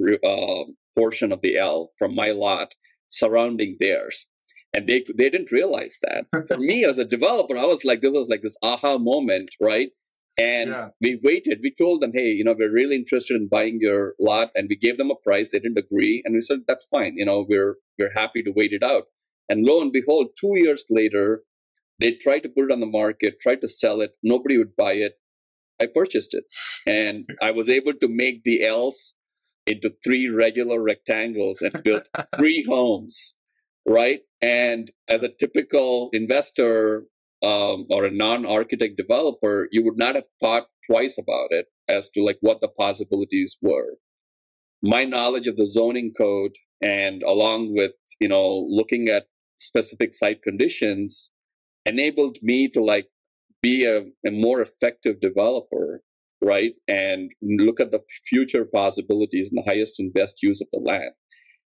uh, 0.01 0.65
portion 0.97 1.33
of 1.33 1.43
the 1.43 1.57
L 1.57 1.91
from 1.99 2.15
my 2.15 2.31
lot 2.31 2.75
surrounding 3.09 3.77
theirs. 3.79 4.27
And 4.77 4.89
they 4.89 5.05
they 5.17 5.31
didn't 5.31 5.53
realize 5.53 5.99
that. 6.03 6.27
For 6.49 6.57
me 6.57 6.85
as 6.85 6.99
a 6.99 7.05
developer, 7.05 7.57
I 7.57 7.65
was 7.65 7.85
like, 7.85 8.01
there 8.01 8.11
was 8.11 8.29
like 8.29 8.43
this 8.43 8.57
aha 8.63 8.99
moment, 8.99 9.51
right? 9.61 9.91
And 10.37 10.71
yeah. 10.71 10.89
we 11.01 11.21
waited. 11.23 11.61
We 11.63 11.73
told 11.73 12.01
them, 12.01 12.11
hey, 12.13 12.33
you 12.33 12.43
know, 12.43 12.57
we're 12.59 12.73
really 12.73 12.97
interested 12.97 13.37
in 13.37 13.49
buying 13.49 13.79
your 13.81 14.15
lot, 14.19 14.51
and 14.55 14.67
we 14.69 14.77
gave 14.77 14.99
them 14.99 15.11
a 15.11 15.15
price. 15.15 15.51
They 15.51 15.61
didn't 15.61 15.79
agree, 15.79 16.23
and 16.25 16.35
we 16.35 16.41
said 16.41 16.61
that's 16.67 16.87
fine. 16.87 17.15
You 17.17 17.27
know, 17.27 17.47
we're 17.49 17.77
we're 17.99 18.13
happy 18.15 18.43
to 18.43 18.53
wait 18.55 18.73
it 18.73 18.83
out. 18.83 19.05
And 19.49 19.65
lo 19.65 19.81
and 19.81 19.93
behold, 19.93 20.29
two 20.39 20.55
years 20.57 20.87
later, 20.91 21.43
they 22.01 22.13
tried 22.13 22.41
to 22.41 22.49
put 22.49 22.65
it 22.65 22.73
on 22.73 22.81
the 22.81 22.87
market, 22.87 23.41
tried 23.41 23.61
to 23.61 23.69
sell 23.69 24.01
it. 24.01 24.13
Nobody 24.23 24.59
would 24.59 24.75
buy 24.75 24.95
it. 24.95 25.15
I 25.81 25.87
purchased 25.87 26.35
it, 26.35 26.45
and 26.87 27.29
I 27.41 27.53
was 27.53 27.69
able 27.69 27.93
to 28.01 28.09
make 28.09 28.43
the 28.43 28.65
L's 28.65 29.15
into 29.67 29.93
three 30.03 30.29
regular 30.29 30.83
rectangles 30.83 31.63
and 31.63 31.81
built 31.83 32.09
three 32.37 32.65
homes. 32.69 33.35
Right, 33.87 34.21
and 34.41 34.91
as 35.09 35.23
a 35.23 35.29
typical 35.29 36.09
investor, 36.13 37.05
um, 37.45 37.87
or 37.91 38.05
a 38.05 38.11
non-architect 38.11 38.97
developer, 38.97 39.69
you 39.71 39.85
would 39.85 39.99
not 39.99 40.15
have 40.15 40.25
thought 40.41 40.65
twice 40.91 41.19
about 41.19 41.49
it 41.51 41.67
as 41.89 42.09
to 42.11 42.25
like 42.25 42.39
what 42.41 42.61
the 42.61 42.69
possibilities 42.69 43.57
were. 43.61 43.99
My 44.83 45.05
knowledge 45.05 45.47
of 45.47 45.57
the 45.57 45.67
zoning 45.67 46.13
code 46.17 46.53
and 46.83 47.23
along 47.23 47.75
with, 47.75 47.93
you 48.21 48.29
know, 48.29 48.67
looking 48.69 49.09
at 49.09 49.27
specific 49.59 50.15
site 50.15 50.43
conditions 50.43 51.31
enabled 51.87 52.39
me 52.43 52.69
to 52.69 52.83
like 52.83 53.09
be 53.63 53.85
a, 53.85 54.03
a 54.27 54.31
more 54.31 54.61
effective 54.61 55.21
developer, 55.21 56.03
right? 56.43 56.73
And 56.89 57.33
look 57.43 57.81
at 57.81 57.91
the 57.91 58.01
future 58.29 58.65
possibilities 58.65 59.51
and 59.51 59.59
the 59.59 59.71
highest 59.71 59.99
and 59.99 60.13
best 60.13 60.43
use 60.43 60.61
of 60.61 60.69
the 60.71 60.81
land. 60.81 61.13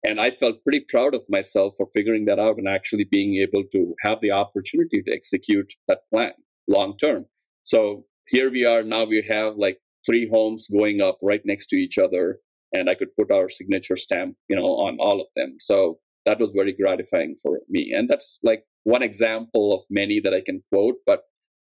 And 0.06 0.20
I 0.20 0.30
felt 0.30 0.62
pretty 0.62 0.86
proud 0.88 1.14
of 1.14 1.22
myself 1.28 1.74
for 1.76 1.88
figuring 1.92 2.26
that 2.26 2.38
out 2.38 2.58
and 2.58 2.68
actually 2.68 3.04
being 3.04 3.36
able 3.36 3.64
to 3.72 3.94
have 4.02 4.20
the 4.20 4.30
opportunity 4.30 5.02
to 5.02 5.12
execute 5.12 5.72
that 5.88 6.02
plan 6.12 6.32
long 6.68 6.96
term. 6.96 7.26
So 7.64 8.04
here 8.28 8.48
we 8.48 8.64
are 8.64 8.84
now, 8.84 9.04
we 9.04 9.26
have 9.28 9.56
like 9.56 9.78
three 10.06 10.28
homes 10.28 10.68
going 10.68 11.00
up 11.00 11.18
right 11.22 11.42
next 11.44 11.66
to 11.68 11.76
each 11.76 11.98
other. 11.98 12.38
And 12.72 12.88
I 12.88 12.94
could 12.94 13.16
put 13.18 13.32
our 13.32 13.48
signature 13.48 13.96
stamp, 13.96 14.36
you 14.48 14.54
know, 14.54 14.66
on 14.66 14.96
all 15.00 15.20
of 15.20 15.26
them. 15.34 15.56
So 15.58 15.98
that 16.24 16.38
was 16.38 16.52
very 16.54 16.72
gratifying 16.72 17.34
for 17.42 17.60
me. 17.68 17.92
And 17.92 18.08
that's 18.08 18.38
like 18.44 18.62
one 18.84 19.02
example 19.02 19.74
of 19.74 19.82
many 19.90 20.20
that 20.20 20.34
I 20.34 20.40
can 20.40 20.62
quote, 20.72 20.96
but 21.04 21.22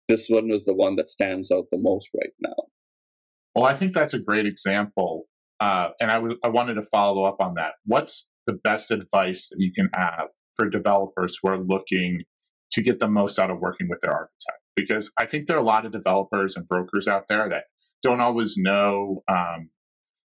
this 0.10 0.28
one 0.28 0.50
was 0.50 0.66
the 0.66 0.74
one 0.74 0.96
that 0.96 1.10
stands 1.12 1.52
out 1.52 1.66
the 1.72 1.78
most 1.78 2.10
right 2.16 2.34
now. 2.42 2.56
Well, 3.54 3.66
I 3.66 3.76
think 3.76 3.94
that's 3.94 4.16
a 4.16 4.20
great 4.20 4.48
example 4.48 5.28
uh, 5.64 5.92
and 6.02 6.12
I, 6.12 6.16
w- 6.16 6.38
I 6.44 6.50
wanted 6.50 6.74
to 6.74 6.82
follow 6.82 7.24
up 7.24 7.38
on 7.40 7.54
that. 7.54 7.76
What's 7.86 8.28
the 8.48 8.60
best 8.66 8.92
advice 8.92 9.48
that 9.48 9.56
you 9.60 9.72
can 9.72 9.90
have 9.94 10.28
for 10.58 10.68
developers 10.68 11.40
who 11.42 11.50
are 11.50 11.58
looking 11.58 12.24
to 12.74 12.82
get 12.82 13.00
the 13.00 13.08
most 13.08 13.40
out 13.40 13.50
of 13.50 13.60
working 13.60 13.88
with 13.90 14.02
their 14.02 14.12
architect? 14.12 14.60
Because 14.76 15.10
I 15.18 15.26
think 15.26 15.48
there 15.48 15.56
are 15.56 15.62
a 15.62 15.66
lot 15.66 15.86
of 15.86 15.94
developers 15.94 16.58
and 16.58 16.68
brokers 16.68 17.08
out 17.08 17.30
there 17.30 17.48
that 17.48 17.64
don't 18.02 18.20
always 18.20 18.56
know 18.58 19.24
um, 19.30 19.70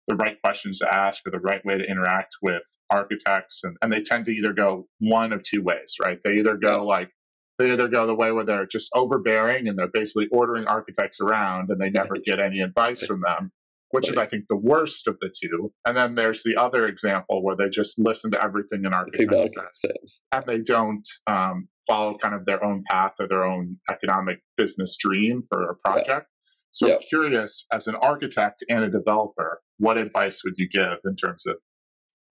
the 0.08 0.16
right 0.16 0.42
questions 0.44 0.80
to 0.80 0.92
ask 0.92 1.22
or 1.28 1.32
the 1.32 1.40
right 1.40 1.64
way 1.64 1.78
to 1.78 1.86
interact 1.86 2.34
with 2.42 2.64
architects. 2.90 3.62
And, 3.64 3.78
and 3.84 3.94
they 3.94 4.02
tend 4.02 4.26
to 4.26 4.32
either 4.32 4.52
go 4.52 4.88
one 4.98 5.32
of 5.32 5.44
two 5.44 5.62
ways, 5.62 5.98
right? 6.02 6.18
They 6.24 6.40
either 6.40 6.58
go 6.58 6.84
like, 6.84 7.12
they 7.60 7.72
either 7.72 7.88
go 7.88 8.08
the 8.08 8.16
way 8.16 8.32
where 8.32 8.46
they're 8.46 8.66
just 8.66 8.90
overbearing 8.96 9.68
and 9.68 9.78
they're 9.78 9.92
basically 9.94 10.28
ordering 10.32 10.66
architects 10.66 11.22
around 11.22 11.70
and 11.70 11.80
they 11.80 11.92
never 11.92 12.16
get 12.16 12.40
any 12.40 12.62
advice 12.62 13.06
from 13.06 13.22
them 13.22 13.52
which 13.92 14.06
right. 14.06 14.12
is, 14.12 14.18
I 14.18 14.26
think, 14.28 14.46
the 14.48 14.58
worst 14.58 15.08
of 15.08 15.18
the 15.20 15.30
two. 15.30 15.72
And 15.86 15.98
then 15.98 16.16
there's 16.16 16.44
the 16.44 16.56
other 16.56 16.88
example 16.88 17.44
where 17.44 17.56
they 17.56 17.70
just 17.70 17.98
listen 18.00 18.32
to 18.32 18.44
everything 18.44 18.86
an 18.86 18.94
architect 18.94 19.76
says, 19.76 20.22
and 20.32 20.44
they 20.46 20.60
don't 20.60 21.08
um, 21.28 21.68
follow 21.88 22.18
kind 22.18 22.36
of 22.36 22.46
their 22.46 22.64
own 22.64 22.84
path 22.90 23.16
or 23.20 23.28
their 23.28 23.44
own 23.44 23.78
economic 23.90 24.42
business 24.58 24.96
dream 25.00 25.44
for 25.50 25.70
a 25.70 25.76
project. 25.76 26.28
Yeah. 26.30 26.36
So, 26.72 26.88
yeah. 26.88 26.98
curious, 27.10 27.66
as 27.74 27.88
an 27.88 27.96
architect 27.96 28.64
and 28.70 28.84
a 28.84 28.90
developer, 28.90 29.62
what 29.80 29.98
advice 29.98 30.42
would 30.44 30.54
you 30.58 30.70
give 30.70 31.00
in 31.04 31.16
terms 31.16 31.46
of 31.48 31.56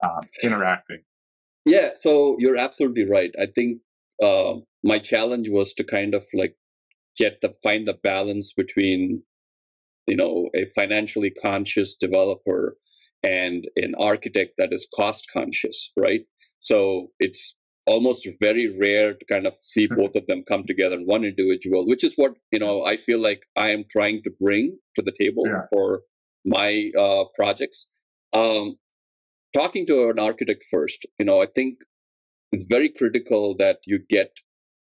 um, 0.03 0.29
interacting? 0.41 1.01
Yeah, 1.65 1.89
so 1.95 2.37
you're 2.39 2.57
absolutely 2.57 3.05
right. 3.05 3.31
I 3.39 3.47
think 3.53 3.81
uh, 4.23 4.55
my 4.83 4.99
challenge 4.99 5.49
was 5.49 5.73
to 5.73 5.83
kind 5.83 6.15
of 6.15 6.25
like 6.33 6.55
get 7.17 7.41
the 7.41 7.53
find 7.61 7.87
the 7.87 7.93
balance 8.01 8.53
between 8.53 9.23
you 10.09 10.15
know 10.15 10.49
a 10.55 10.65
financially 10.75 11.29
conscious 11.29 11.95
developer 11.95 12.75
and 13.23 13.65
an 13.75 13.93
architect 13.99 14.53
that 14.57 14.73
is 14.73 14.87
cost 14.95 15.27
conscious 15.31 15.91
right 15.97 16.21
so 16.59 17.07
it's 17.19 17.55
almost 17.87 18.27
very 18.39 18.67
rare 18.79 19.13
to 19.13 19.25
kind 19.25 19.47
of 19.47 19.55
see 19.59 19.87
hmm. 19.87 19.95
both 19.95 20.15
of 20.15 20.27
them 20.27 20.43
come 20.47 20.63
together 20.65 20.95
in 20.95 21.05
one 21.05 21.23
individual 21.23 21.85
which 21.85 22.03
is 22.03 22.13
what 22.15 22.33
you 22.51 22.59
know 22.59 22.83
i 22.83 22.97
feel 22.97 23.21
like 23.21 23.43
i 23.55 23.69
am 23.69 23.83
trying 23.89 24.21
to 24.23 24.31
bring 24.41 24.77
to 24.95 25.01
the 25.01 25.13
table 25.21 25.43
yeah. 25.45 25.61
for 25.69 26.01
my 26.45 26.91
uh, 26.97 27.23
projects 27.35 27.87
um, 28.33 28.77
talking 29.53 29.85
to 29.85 30.09
an 30.09 30.19
architect 30.19 30.63
first 30.69 31.05
you 31.17 31.25
know 31.25 31.41
i 31.41 31.45
think 31.45 31.79
it's 32.51 32.63
very 32.63 32.89
critical 32.89 33.55
that 33.55 33.77
you 33.85 33.99
get 34.09 34.31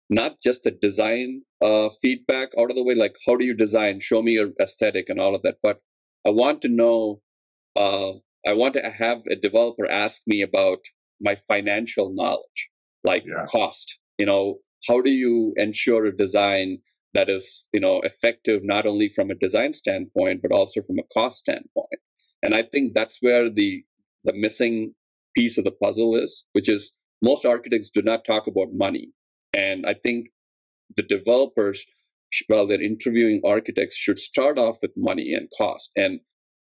not 0.09 0.41
just 0.41 0.63
the 0.63 0.71
design 0.71 1.41
uh, 1.63 1.89
feedback 2.01 2.49
out 2.59 2.69
of 2.69 2.75
the 2.75 2.83
way, 2.83 2.95
like 2.95 3.15
how 3.25 3.35
do 3.35 3.45
you 3.45 3.55
design? 3.55 3.99
Show 3.99 4.21
me 4.21 4.33
your 4.33 4.49
aesthetic 4.61 5.05
and 5.09 5.19
all 5.19 5.35
of 5.35 5.41
that. 5.43 5.57
But 5.63 5.79
I 6.25 6.29
want 6.29 6.61
to 6.61 6.69
know, 6.69 7.21
uh, 7.75 8.13
I 8.47 8.53
want 8.53 8.75
to 8.75 8.89
have 8.89 9.21
a 9.29 9.35
developer 9.35 9.89
ask 9.89 10.21
me 10.27 10.41
about 10.41 10.79
my 11.19 11.35
financial 11.35 12.13
knowledge, 12.13 12.69
like 13.03 13.23
yeah. 13.25 13.45
cost. 13.45 13.99
You 14.17 14.25
know, 14.25 14.59
how 14.87 15.01
do 15.01 15.09
you 15.09 15.53
ensure 15.55 16.05
a 16.05 16.15
design 16.15 16.79
that 17.13 17.29
is, 17.29 17.69
you 17.73 17.79
know, 17.79 18.01
effective 18.01 18.61
not 18.63 18.85
only 18.85 19.09
from 19.13 19.31
a 19.31 19.35
design 19.35 19.73
standpoint 19.73 20.41
but 20.41 20.51
also 20.51 20.81
from 20.83 20.99
a 20.99 21.13
cost 21.13 21.39
standpoint? 21.39 21.99
And 22.43 22.53
I 22.53 22.63
think 22.63 22.93
that's 22.93 23.17
where 23.21 23.49
the 23.49 23.83
the 24.23 24.33
missing 24.33 24.93
piece 25.35 25.57
of 25.57 25.63
the 25.63 25.71
puzzle 25.71 26.15
is, 26.15 26.45
which 26.53 26.69
is 26.69 26.93
most 27.21 27.45
architects 27.45 27.89
do 27.89 28.01
not 28.01 28.25
talk 28.25 28.47
about 28.47 28.69
money 28.73 29.11
and 29.55 29.85
I 29.85 29.93
think 29.93 30.27
the 30.95 31.03
developers, 31.03 31.85
while 32.47 32.67
they're 32.67 32.81
interviewing 32.81 33.41
architects, 33.45 33.95
should 33.95 34.19
start 34.19 34.57
off 34.57 34.77
with 34.81 34.91
money 34.97 35.33
and 35.33 35.47
cost 35.57 35.91
and 35.95 36.19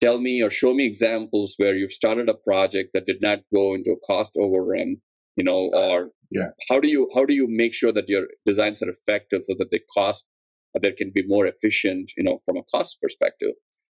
tell 0.03 0.19
me 0.19 0.43
or 0.43 0.51
show 0.51 0.75
me 0.75 0.87
examples 0.87 1.55
where 1.57 1.75
you've 1.75 1.93
started 1.93 2.29
a 2.29 2.35
project 2.35 2.91
that 2.95 3.07
did 3.07 3.21
not 3.21 3.41
go 3.53 3.75
into 3.75 3.91
a 3.91 4.07
cost 4.07 4.33
overrun, 4.39 4.97
you 5.37 5.45
know, 5.45 5.71
or 5.73 6.11
yeah. 6.31 6.51
how 6.69 6.81
do 6.81 6.89
you 6.89 7.11
how 7.15 7.25
do 7.25 7.35
you 7.35 7.47
make 7.49 7.75
sure 7.75 7.93
that 7.93 8.09
your 8.09 8.27
designs 8.45 8.83
are 8.83 8.91
effective 8.91 9.43
so 9.45 9.55
that 9.59 9.71
they 9.71 9.81
cost 9.93 10.25
uh, 10.75 10.81
that 10.83 10.97
can 10.97 11.11
be 11.15 11.25
more 11.27 11.47
efficient, 11.47 12.13
you 12.17 12.25
know, 12.25 12.39
from 12.45 12.57
a 12.57 12.63
cost 12.71 12.99
perspective? 13.01 13.55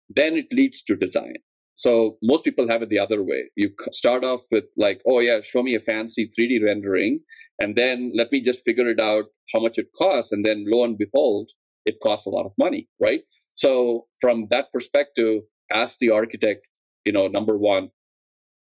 Then 0.09 0.35
it 0.35 0.47
leads 0.53 0.83
to 0.85 0.97
design. 0.97 1.37
So 1.75 2.17
most 2.23 2.45
people 2.45 2.69
have 2.69 2.83
it 2.83 2.89
the 2.89 2.99
other 2.99 3.23
way. 3.23 3.51
You 3.55 3.71
start 3.93 4.25
off 4.25 4.43
with 4.51 4.65
like, 4.77 5.03
oh 5.07 5.21
yeah, 5.21 5.41
show 5.43 5.63
me 5.63 5.75
a 5.75 5.81
fancy 5.81 6.31
3D 6.39 6.65
rendering, 6.65 7.21
and 7.61 7.77
then 7.77 8.13
let 8.15 8.31
me 8.33 8.41
just 8.41 8.65
figure 8.65 8.89
it 8.89 9.01
out 9.01 9.27
how 9.53 9.61
much 9.61 9.79
it 9.79 9.89
costs. 9.97 10.33
And 10.33 10.45
then 10.45 10.65
lo 10.69 10.85
and 10.85 10.99
behold, 10.99 11.51
it 11.85 11.97
costs 12.03 12.27
a 12.27 12.31
lot 12.31 12.47
of 12.47 12.53
money, 12.59 12.89
right? 13.01 13.23
So 13.55 14.07
from 14.21 14.49
that 14.51 14.73
perspective, 14.73 15.43
ask 15.73 15.99
the 15.99 16.11
architect, 16.11 16.67
you 17.05 17.13
know, 17.13 17.29
number 17.29 17.57
one, 17.57 17.91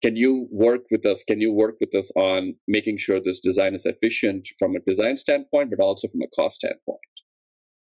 can 0.02 0.16
you 0.16 0.49
work 0.50 0.82
with 0.90 1.04
us? 1.04 1.22
Can 1.25 1.40
you 1.40 1.52
work 1.52 1.75
with 1.80 1.94
us 1.94 2.10
on 2.16 2.54
making 2.66 2.96
sure 2.96 3.20
this 3.20 3.40
design 3.40 3.75
is 3.75 3.84
efficient 3.84 4.49
from 4.58 4.75
a 4.75 4.80
design 4.80 5.16
standpoint, 5.16 5.70
but 5.70 5.82
also 5.82 6.08
from 6.08 6.22
a 6.22 6.28
cost 6.34 6.56
standpoint? 6.56 7.00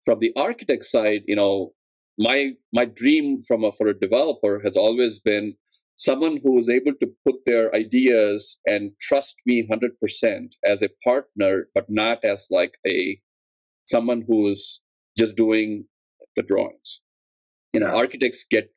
From 0.05 0.19
the 0.19 0.31
architect 0.35 0.85
side, 0.85 1.23
you 1.25 1.35
know, 1.35 1.73
my 2.19 2.51
my 2.71 2.85
dream 2.85 3.41
from 3.47 3.63
a 3.63 3.71
for 3.71 3.87
a 3.87 3.99
developer 3.99 4.61
has 4.63 4.77
always 4.77 5.17
been 5.17 5.55
someone 5.95 6.39
who 6.43 6.57
is 6.57 6.69
able 6.69 6.93
to 6.99 7.11
put 7.25 7.45
their 7.45 7.73
ideas 7.75 8.57
and 8.65 8.91
trust 8.99 9.35
me 9.45 9.67
100% 9.67 10.53
as 10.65 10.81
a 10.81 10.89
partner 11.03 11.67
but 11.75 11.85
not 11.89 12.23
as 12.23 12.47
like 12.49 12.75
a 12.87 13.19
someone 13.85 14.23
who 14.27 14.49
is 14.49 14.81
just 15.17 15.35
doing 15.35 15.85
the 16.35 16.43
drawings. 16.43 17.01
You 17.73 17.79
know 17.79 17.87
architects 17.87 18.45
get 18.49 18.73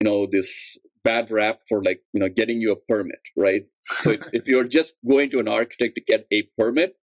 you 0.00 0.08
know 0.08 0.26
this 0.30 0.78
bad 1.04 1.30
rap 1.30 1.60
for 1.68 1.82
like 1.82 2.00
you 2.12 2.20
know 2.20 2.28
getting 2.28 2.60
you 2.60 2.72
a 2.72 2.76
permit 2.76 3.20
right? 3.36 3.66
So 3.98 4.10
if, 4.10 4.28
if 4.32 4.46
you're 4.46 4.68
just 4.68 4.94
going 5.08 5.30
to 5.30 5.40
an 5.40 5.48
architect 5.48 5.96
to 5.96 6.00
get 6.00 6.26
a 6.32 6.48
permit 6.58 6.96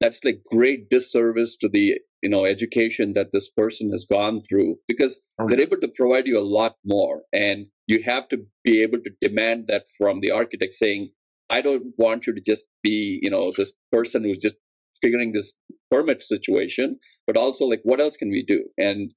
that's 0.00 0.24
like 0.24 0.42
great 0.50 0.90
disservice 0.90 1.56
to 1.58 1.68
the 1.68 1.98
you 2.22 2.30
know 2.30 2.44
education 2.44 3.12
that 3.14 3.32
this 3.32 3.48
person 3.48 3.90
has 3.90 4.06
gone 4.08 4.42
through 4.48 4.76
because 4.88 5.18
oh, 5.40 5.46
they're 5.48 5.60
able 5.60 5.80
to 5.80 5.88
provide 5.88 6.26
you 6.26 6.38
a 6.38 6.50
lot 6.58 6.76
more 6.84 7.22
and 7.32 7.66
you 7.86 8.02
have 8.02 8.28
to 8.28 8.38
be 8.64 8.82
able 8.82 8.98
to 8.98 9.10
demand 9.20 9.64
that 9.68 9.84
from 9.98 10.20
the 10.20 10.30
architect 10.30 10.74
saying 10.74 11.10
i 11.50 11.60
don't 11.60 11.86
want 11.98 12.26
you 12.26 12.34
to 12.34 12.40
just 12.40 12.64
be 12.82 13.18
you 13.22 13.30
know 13.30 13.52
this 13.56 13.72
person 13.90 14.24
who's 14.24 14.38
just 14.38 14.56
figuring 15.00 15.32
this 15.32 15.54
permit 15.90 16.22
situation 16.22 16.98
but 17.26 17.36
also 17.36 17.64
like 17.64 17.80
what 17.82 18.00
else 18.00 18.16
can 18.16 18.30
we 18.30 18.44
do? 18.46 18.64
And 18.78 19.12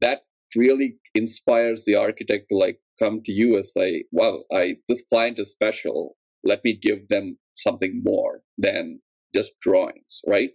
that 0.00 0.22
really 0.54 0.96
inspires 1.14 1.84
the 1.84 1.94
architect 1.94 2.46
to 2.50 2.56
like 2.56 2.78
come 2.98 3.20
to 3.24 3.32
you 3.32 3.54
and 3.54 3.64
say 3.64 4.04
wow 4.12 4.42
i 4.52 4.76
this 4.88 5.04
client 5.08 5.38
is 5.38 5.50
special. 5.50 6.16
Let 6.44 6.64
me 6.64 6.78
give 6.80 7.08
them 7.08 7.38
something 7.56 8.02
more 8.04 8.42
than 8.56 9.00
just 9.34 9.58
drawings 9.60 10.22
right 10.26 10.50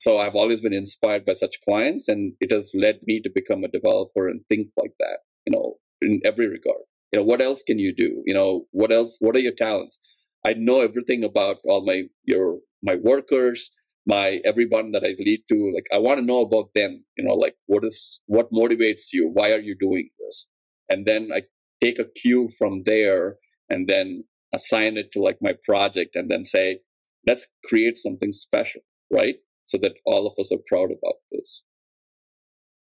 So 0.00 0.18
I've 0.18 0.34
always 0.34 0.62
been 0.62 0.72
inspired 0.72 1.26
by 1.26 1.34
such 1.34 1.60
clients, 1.62 2.08
and 2.08 2.32
it 2.40 2.50
has 2.50 2.72
led 2.74 3.00
me 3.04 3.20
to 3.20 3.30
become 3.32 3.64
a 3.64 3.68
developer 3.68 4.28
and 4.28 4.40
think 4.48 4.68
like 4.76 4.94
that. 4.98 5.18
You 5.46 5.52
know, 5.52 5.74
in 6.00 6.20
every 6.24 6.48
regard. 6.48 6.84
You 7.12 7.20
know, 7.20 7.24
what 7.24 7.42
else 7.42 7.62
can 7.62 7.78
you 7.78 7.94
do? 7.94 8.22
You 8.24 8.34
know, 8.34 8.66
what 8.70 8.92
else? 8.92 9.18
What 9.20 9.36
are 9.36 9.40
your 9.40 9.54
talents? 9.54 10.00
I 10.46 10.54
know 10.54 10.80
everything 10.80 11.22
about 11.22 11.56
all 11.66 11.84
my 11.84 12.04
your 12.24 12.60
my 12.82 12.94
workers, 12.94 13.70
my 14.06 14.40
everyone 14.42 14.92
that 14.92 15.04
I 15.04 15.14
lead 15.18 15.42
to. 15.50 15.72
Like 15.74 15.86
I 15.92 15.98
want 15.98 16.18
to 16.18 16.24
know 16.24 16.40
about 16.40 16.70
them. 16.74 17.04
You 17.18 17.24
know, 17.24 17.34
like 17.34 17.56
what 17.66 17.84
is 17.84 18.22
what 18.26 18.52
motivates 18.52 19.12
you? 19.12 19.30
Why 19.30 19.52
are 19.52 19.60
you 19.60 19.76
doing 19.78 20.08
this? 20.18 20.48
And 20.88 21.04
then 21.04 21.28
I 21.34 21.42
take 21.82 21.98
a 21.98 22.04
cue 22.04 22.48
from 22.58 22.84
there 22.86 23.36
and 23.68 23.86
then 23.86 24.24
assign 24.54 24.96
it 24.96 25.12
to 25.12 25.20
like 25.20 25.38
my 25.42 25.52
project 25.64 26.16
and 26.16 26.30
then 26.30 26.44
say, 26.44 26.80
let's 27.26 27.48
create 27.64 27.98
something 27.98 28.32
special, 28.32 28.82
right? 29.12 29.36
So 29.70 29.78
that 29.82 29.92
all 30.04 30.26
of 30.26 30.32
us 30.38 30.50
are 30.50 30.58
proud 30.66 30.90
about 30.90 31.14
this. 31.30 31.62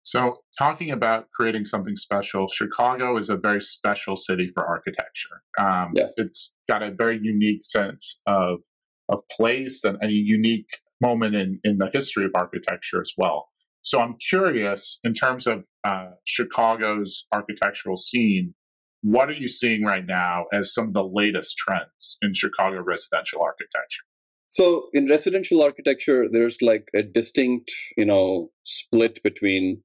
So, 0.02 0.42
talking 0.56 0.92
about 0.92 1.32
creating 1.32 1.64
something 1.64 1.96
special, 1.96 2.46
Chicago 2.46 3.16
is 3.16 3.28
a 3.28 3.36
very 3.36 3.60
special 3.60 4.14
city 4.14 4.48
for 4.54 4.64
architecture. 4.64 5.42
Um, 5.58 5.94
yes. 5.96 6.12
It's 6.16 6.52
got 6.70 6.84
a 6.84 6.92
very 6.92 7.18
unique 7.20 7.64
sense 7.64 8.20
of 8.24 8.60
of 9.08 9.20
place 9.36 9.82
and 9.82 9.98
a 10.00 10.12
unique 10.12 10.68
moment 11.00 11.34
in, 11.34 11.58
in 11.64 11.78
the 11.78 11.90
history 11.92 12.24
of 12.24 12.30
architecture 12.36 13.00
as 13.00 13.12
well. 13.18 13.48
So, 13.82 13.98
I'm 13.98 14.14
curious 14.30 15.00
in 15.02 15.12
terms 15.12 15.48
of 15.48 15.66
uh, 15.82 16.10
Chicago's 16.24 17.26
architectural 17.32 17.96
scene, 17.96 18.54
what 19.02 19.28
are 19.28 19.32
you 19.32 19.48
seeing 19.48 19.82
right 19.82 20.06
now 20.06 20.44
as 20.52 20.72
some 20.72 20.86
of 20.86 20.94
the 20.94 21.02
latest 21.04 21.56
trends 21.56 22.16
in 22.22 22.32
Chicago 22.32 22.80
residential 22.80 23.42
architecture? 23.42 24.04
So 24.48 24.88
in 24.92 25.08
residential 25.08 25.62
architecture, 25.62 26.26
there's 26.30 26.58
like 26.62 26.88
a 26.94 27.02
distinct, 27.02 27.70
you 27.96 28.06
know, 28.06 28.50
split 28.64 29.22
between 29.22 29.82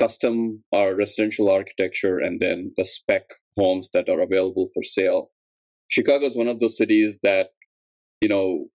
custom 0.00 0.64
or 0.72 0.96
residential 0.96 1.50
architecture 1.50 2.18
and 2.18 2.40
then 2.40 2.72
the 2.76 2.84
spec 2.84 3.22
homes 3.56 3.90
that 3.92 4.08
are 4.08 4.20
available 4.20 4.68
for 4.74 4.82
sale. 4.82 5.30
Chicago 5.88 6.26
is 6.26 6.36
one 6.36 6.48
of 6.48 6.58
those 6.58 6.76
cities 6.76 7.18
that, 7.22 7.50
you 8.20 8.28
know, 8.28 8.66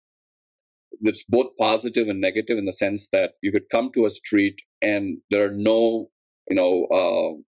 it's 1.01 1.23
both 1.27 1.47
positive 1.59 2.07
and 2.07 2.21
negative 2.21 2.57
in 2.57 2.65
the 2.65 2.71
sense 2.71 3.09
that 3.11 3.31
you 3.41 3.51
could 3.51 3.69
come 3.69 3.91
to 3.93 4.05
a 4.05 4.09
street 4.09 4.55
and 4.81 5.17
there 5.29 5.45
are 5.45 5.53
no, 5.53 6.09
you 6.49 6.55
know, 6.55 6.85
uh, 6.85 7.41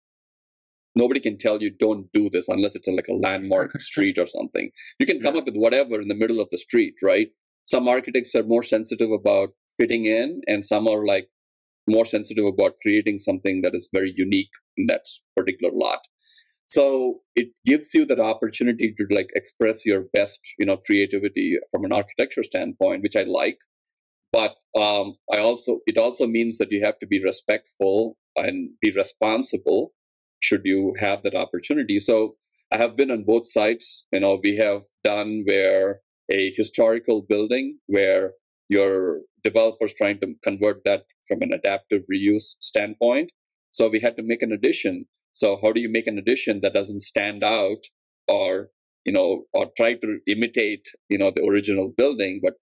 nobody 0.96 1.20
can 1.20 1.38
tell 1.38 1.62
you 1.62 1.70
don't 1.70 2.12
do 2.14 2.30
this 2.30 2.48
unless 2.48 2.76
it's 2.76 2.88
a, 2.88 2.92
like 2.92 3.08
a 3.10 3.14
landmark 3.14 3.80
street 3.80 4.18
or 4.18 4.26
something. 4.26 4.72
You 4.98 5.06
can 5.06 5.22
come 5.22 5.38
up 5.38 5.46
with 5.46 5.56
whatever 5.56 6.02
in 6.02 6.08
the 6.08 6.16
middle 6.16 6.42
of 6.42 6.50
the 6.50 6.58
street, 6.58 6.96
right? 7.04 7.30
Some 7.64 7.88
architects 7.88 8.36
are 8.36 8.44
more 8.44 8.64
sensitive 8.64 9.12
about 9.12 9.50
fitting 9.78 10.06
in, 10.06 10.42
and 10.48 10.66
some 10.66 10.88
are 10.88 11.06
like 11.06 11.30
more 11.88 12.06
sensitive 12.06 12.46
about 12.46 12.76
creating 12.82 13.18
something 13.20 13.62
that 13.62 13.76
is 13.76 13.90
very 13.92 14.14
unique 14.16 14.52
in 14.78 14.86
that 14.88 15.06
particular 15.36 15.74
lot. 15.74 16.00
So 16.70 17.22
it 17.36 17.50
gives 17.66 17.94
you 17.96 18.06
that 18.06 18.20
opportunity 18.20 18.94
to 18.96 19.08
like 19.10 19.30
express 19.36 19.86
your 19.86 20.04
best 20.14 20.40
you 20.60 20.66
know 20.66 20.78
creativity 20.78 21.58
from 21.72 21.84
an 21.84 21.92
architecture 21.92 22.44
standpoint 22.44 23.02
which 23.04 23.16
i 23.16 23.24
like. 23.24 23.58
But 24.32 24.56
um, 24.80 25.16
i 25.34 25.40
also 25.40 25.80
it 25.88 25.98
also 25.98 26.28
means 26.28 26.58
that 26.60 26.72
you 26.72 26.84
have 26.86 27.00
to 27.00 27.08
be 27.08 27.24
respectful 27.24 28.18
and 28.36 28.70
be 28.82 28.92
responsible 28.92 29.94
should 30.42 30.62
you 30.64 30.94
have 31.00 31.24
that 31.24 31.36
opportunity. 31.36 32.00
So 32.00 32.36
i 32.72 32.78
have 32.78 32.96
been 32.96 33.10
on 33.10 33.24
both 33.24 33.52
sides 33.52 34.06
you 34.14 34.20
know 34.20 34.40
we 34.44 34.58
have 34.58 34.84
done 35.04 35.44
where 35.46 36.02
a 36.32 36.54
historical 36.56 37.22
building 37.22 37.80
where 37.88 38.34
your 38.70 39.22
developers 39.44 39.94
trying 39.94 40.20
to 40.20 40.36
convert 40.44 40.84
that 40.86 41.04
from 41.28 41.42
an 41.42 41.52
adaptive 41.54 42.04
reuse 42.12 42.56
standpoint. 42.60 43.32
So 43.72 43.90
we 43.90 44.00
had 44.00 44.16
to 44.18 44.24
make 44.24 44.42
an 44.42 44.52
addition. 44.52 45.06
So 45.34 45.60
how 45.62 45.72
do 45.72 45.80
you 45.80 45.90
make 45.90 46.08
an 46.08 46.18
addition 46.18 46.62
that 46.62 46.74
doesn't 46.74 47.02
stand 47.02 47.44
out 47.44 47.84
or, 48.28 48.70
you 49.06 49.14
know, 49.14 49.46
or 49.54 49.68
try 49.78 49.94
to 49.94 50.20
imitate, 50.28 50.88
you 51.10 51.18
know, 51.18 51.32
the 51.32 51.44
original 51.44 51.92
building, 51.96 52.42
but 52.44 52.56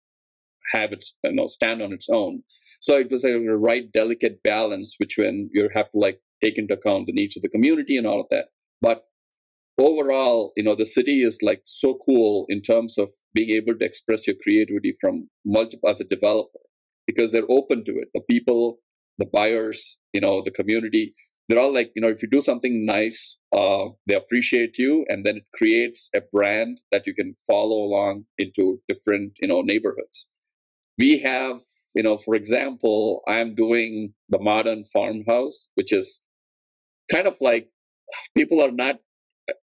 have 0.73 0.93
it, 0.93 1.05
you 1.23 1.33
know, 1.33 1.47
stand 1.47 1.83
on 1.83 1.93
its 1.93 2.09
own. 2.11 2.43
So 2.81 2.97
it 2.99 3.11
was 3.11 3.25
a 3.25 3.39
right 3.39 3.91
delicate 3.93 4.43
balance, 4.43 4.97
which 4.99 5.17
when 5.17 5.49
you 5.53 5.69
have 5.75 5.91
to 5.93 5.99
like 5.99 6.21
take 6.43 6.59
into 6.59 6.75
account 6.75 7.07
the 7.07 7.13
needs 7.13 7.37
of 7.37 7.43
the 7.43 7.49
community 7.49 7.97
and 7.97 8.07
all 8.07 8.21
of 8.21 8.27
that. 8.31 8.47
But 8.83 9.05
overall, 9.79 10.53
you 10.57 10.63
know, 10.63 10.75
the 10.75 10.85
city 10.85 11.23
is 11.23 11.39
like 11.43 11.63
so 11.65 11.99
cool 12.05 12.47
in 12.49 12.63
terms 12.63 12.99
of 12.99 13.11
being 13.33 13.51
able 13.51 13.77
to 13.79 13.85
express 13.85 14.27
your 14.27 14.37
creativity 14.43 14.95
from 15.01 15.29
multiple 15.45 15.89
as 15.89 16.01
a 16.01 16.05
developer 16.05 16.61
because 17.07 17.33
they're 17.33 17.51
open 17.51 17.85
to 17.85 17.93
it. 17.93 18.09
The 18.15 18.21
people, 18.21 18.79
the 19.19 19.27
buyers, 19.27 19.99
you 20.13 20.21
know, 20.21 20.43
the 20.45 20.51
community, 20.51 21.15
they're 21.49 21.59
all 21.59 21.75
like, 21.75 21.93
you 21.95 22.01
know, 22.01 22.09
if 22.09 22.23
you 22.23 22.29
do 22.29 22.41
something 22.41 22.87
nice, 22.87 23.39
uh, 23.53 23.87
they 24.07 24.15
appreciate 24.15 24.79
you, 24.79 25.05
and 25.09 25.27
then 25.27 25.37
it 25.37 25.45
creates 25.55 26.09
a 26.17 26.23
brand 26.33 26.81
that 26.91 27.07
you 27.07 27.15
can 27.15 27.35
follow 27.47 27.77
along 27.77 28.25
into 28.39 28.81
different, 28.89 29.33
you 29.41 29.49
know, 29.49 29.61
neighborhoods. 29.61 30.31
We 30.97 31.19
have, 31.19 31.61
you 31.95 32.03
know, 32.03 32.17
for 32.17 32.35
example, 32.35 33.23
I'm 33.29 33.55
doing 33.55 34.15
the 34.31 34.39
modern 34.39 34.85
farmhouse, 34.85 35.69
which 35.75 35.93
is 35.93 36.23
kind 37.13 37.27
of 37.27 37.37
like 37.41 37.69
people 38.35 38.63
are 38.63 38.73
not 38.73 39.01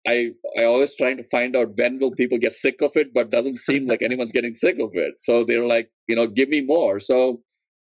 I 0.06 0.30
I 0.58 0.64
always 0.64 0.96
trying 0.96 1.18
to 1.18 1.24
find 1.24 1.54
out 1.56 1.76
when 1.76 1.98
will 1.98 2.12
people 2.12 2.38
get 2.38 2.52
sick 2.52 2.80
of 2.80 2.92
it, 2.94 3.12
but 3.12 3.30
doesn't 3.30 3.58
seem 3.58 3.86
like 3.86 4.02
anyone's 4.02 4.32
getting 4.32 4.54
sick 4.54 4.78
of 4.78 4.90
it. 4.94 5.14
So 5.20 5.44
they're 5.44 5.66
like, 5.66 5.90
you 6.08 6.16
know, 6.16 6.26
give 6.26 6.48
me 6.48 6.60
more. 6.60 7.00
So 7.00 7.42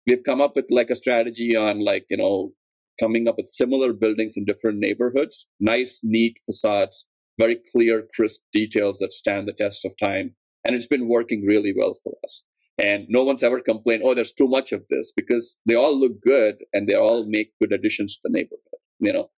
we've 0.06 0.24
come 0.24 0.40
up 0.40 0.56
with 0.56 0.66
like 0.70 0.90
a 0.90 0.96
strategy 0.96 1.54
on 1.56 1.84
like, 1.84 2.06
you 2.10 2.16
know, 2.16 2.52
coming 2.98 3.28
up 3.28 3.36
with 3.36 3.46
similar 3.46 3.92
buildings 3.92 4.34
in 4.36 4.44
different 4.44 4.78
neighborhoods, 4.78 5.46
nice, 5.60 6.00
neat 6.02 6.38
facades, 6.44 7.06
very 7.38 7.58
clear, 7.72 8.06
crisp 8.14 8.40
details 8.52 8.98
that 8.98 9.12
stand 9.12 9.48
the 9.48 9.52
test 9.52 9.84
of 9.84 9.94
time. 10.02 10.34
And 10.64 10.76
it's 10.76 10.86
been 10.86 11.08
working 11.08 11.44
really 11.46 11.72
well 11.76 11.96
for 12.02 12.14
us. 12.24 12.44
And 12.76 13.06
no 13.08 13.24
one's 13.24 13.42
ever 13.42 13.60
complained, 13.60 14.02
oh, 14.04 14.14
there's 14.14 14.32
too 14.32 14.48
much 14.48 14.72
of 14.72 14.84
this 14.90 15.12
because 15.14 15.60
they 15.66 15.74
all 15.74 15.98
look 15.98 16.20
good 16.22 16.56
and 16.72 16.88
they 16.88 16.94
all 16.94 17.24
make 17.26 17.52
good 17.60 17.72
additions 17.72 18.14
to 18.14 18.20
the 18.24 18.30
neighborhood, 18.30 18.80
you 18.98 19.12
know. 19.12 19.30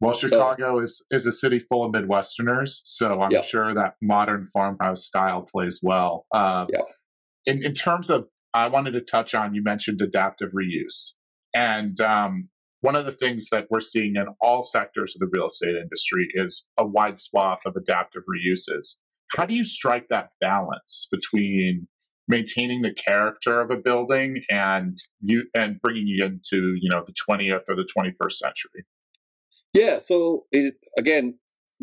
Well, 0.00 0.14
Chicago 0.14 0.76
so, 0.76 0.82
is 0.82 1.04
is 1.10 1.26
a 1.26 1.32
city 1.32 1.58
full 1.58 1.84
of 1.84 1.92
Midwesterners, 1.92 2.80
so 2.84 3.20
I'm 3.20 3.42
sure 3.42 3.74
that 3.74 3.94
modern 4.00 4.46
farmhouse 4.46 5.04
style 5.04 5.42
plays 5.42 5.80
well. 5.82 6.26
Uh, 6.32 6.66
yeah. 6.72 6.80
In 7.46 7.64
in 7.64 7.74
terms 7.74 8.10
of, 8.10 8.26
I 8.54 8.68
wanted 8.68 8.92
to 8.92 9.02
touch 9.02 9.34
on. 9.34 9.54
You 9.54 9.62
mentioned 9.62 10.00
adaptive 10.00 10.50
reuse, 10.52 11.14
and 11.54 12.00
um, 12.00 12.48
one 12.80 12.96
of 12.96 13.04
the 13.04 13.12
things 13.12 13.48
that 13.50 13.66
we're 13.70 13.80
seeing 13.80 14.16
in 14.16 14.26
all 14.40 14.62
sectors 14.62 15.14
of 15.14 15.20
the 15.20 15.28
real 15.30 15.48
estate 15.48 15.76
industry 15.76 16.28
is 16.34 16.66
a 16.78 16.86
wide 16.86 17.18
swath 17.18 17.66
of 17.66 17.76
adaptive 17.76 18.22
reuses. 18.22 18.96
How 19.36 19.44
do 19.44 19.54
you 19.54 19.64
strike 19.64 20.08
that 20.08 20.30
balance 20.40 21.08
between 21.10 21.88
maintaining 22.26 22.80
the 22.80 22.94
character 22.94 23.60
of 23.60 23.70
a 23.70 23.76
building 23.76 24.42
and 24.50 24.98
you 25.20 25.44
and 25.54 25.78
bringing 25.82 26.08
it 26.08 26.24
into 26.24 26.74
you 26.80 26.88
know 26.88 27.04
the 27.06 27.12
20th 27.28 27.64
or 27.68 27.76
the 27.76 27.88
21st 27.96 28.32
century? 28.32 28.86
Yeah, 29.72 29.98
so 29.98 30.46
it, 30.50 30.74
again, 30.98 31.38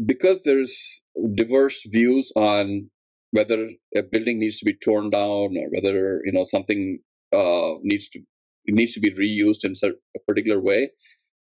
because 0.06 0.42
there's 0.44 1.04
diverse 1.36 1.82
views 1.86 2.32
on 2.36 2.90
whether 3.32 3.70
a 3.96 4.02
building 4.04 4.40
needs 4.40 4.60
to 4.60 4.66
be 4.66 4.74
torn 4.74 5.10
down 5.10 5.56
or 5.58 5.70
whether 5.72 6.22
you 6.26 6.32
know 6.32 6.44
something 6.44 7.00
uh, 7.36 7.74
needs 7.82 8.10
to 8.10 8.20
needs 8.68 8.94
to 8.94 9.00
be 9.00 9.12
reused 9.12 9.64
in 9.64 9.74
a 9.84 10.20
particular 10.28 10.60
way. 10.60 10.92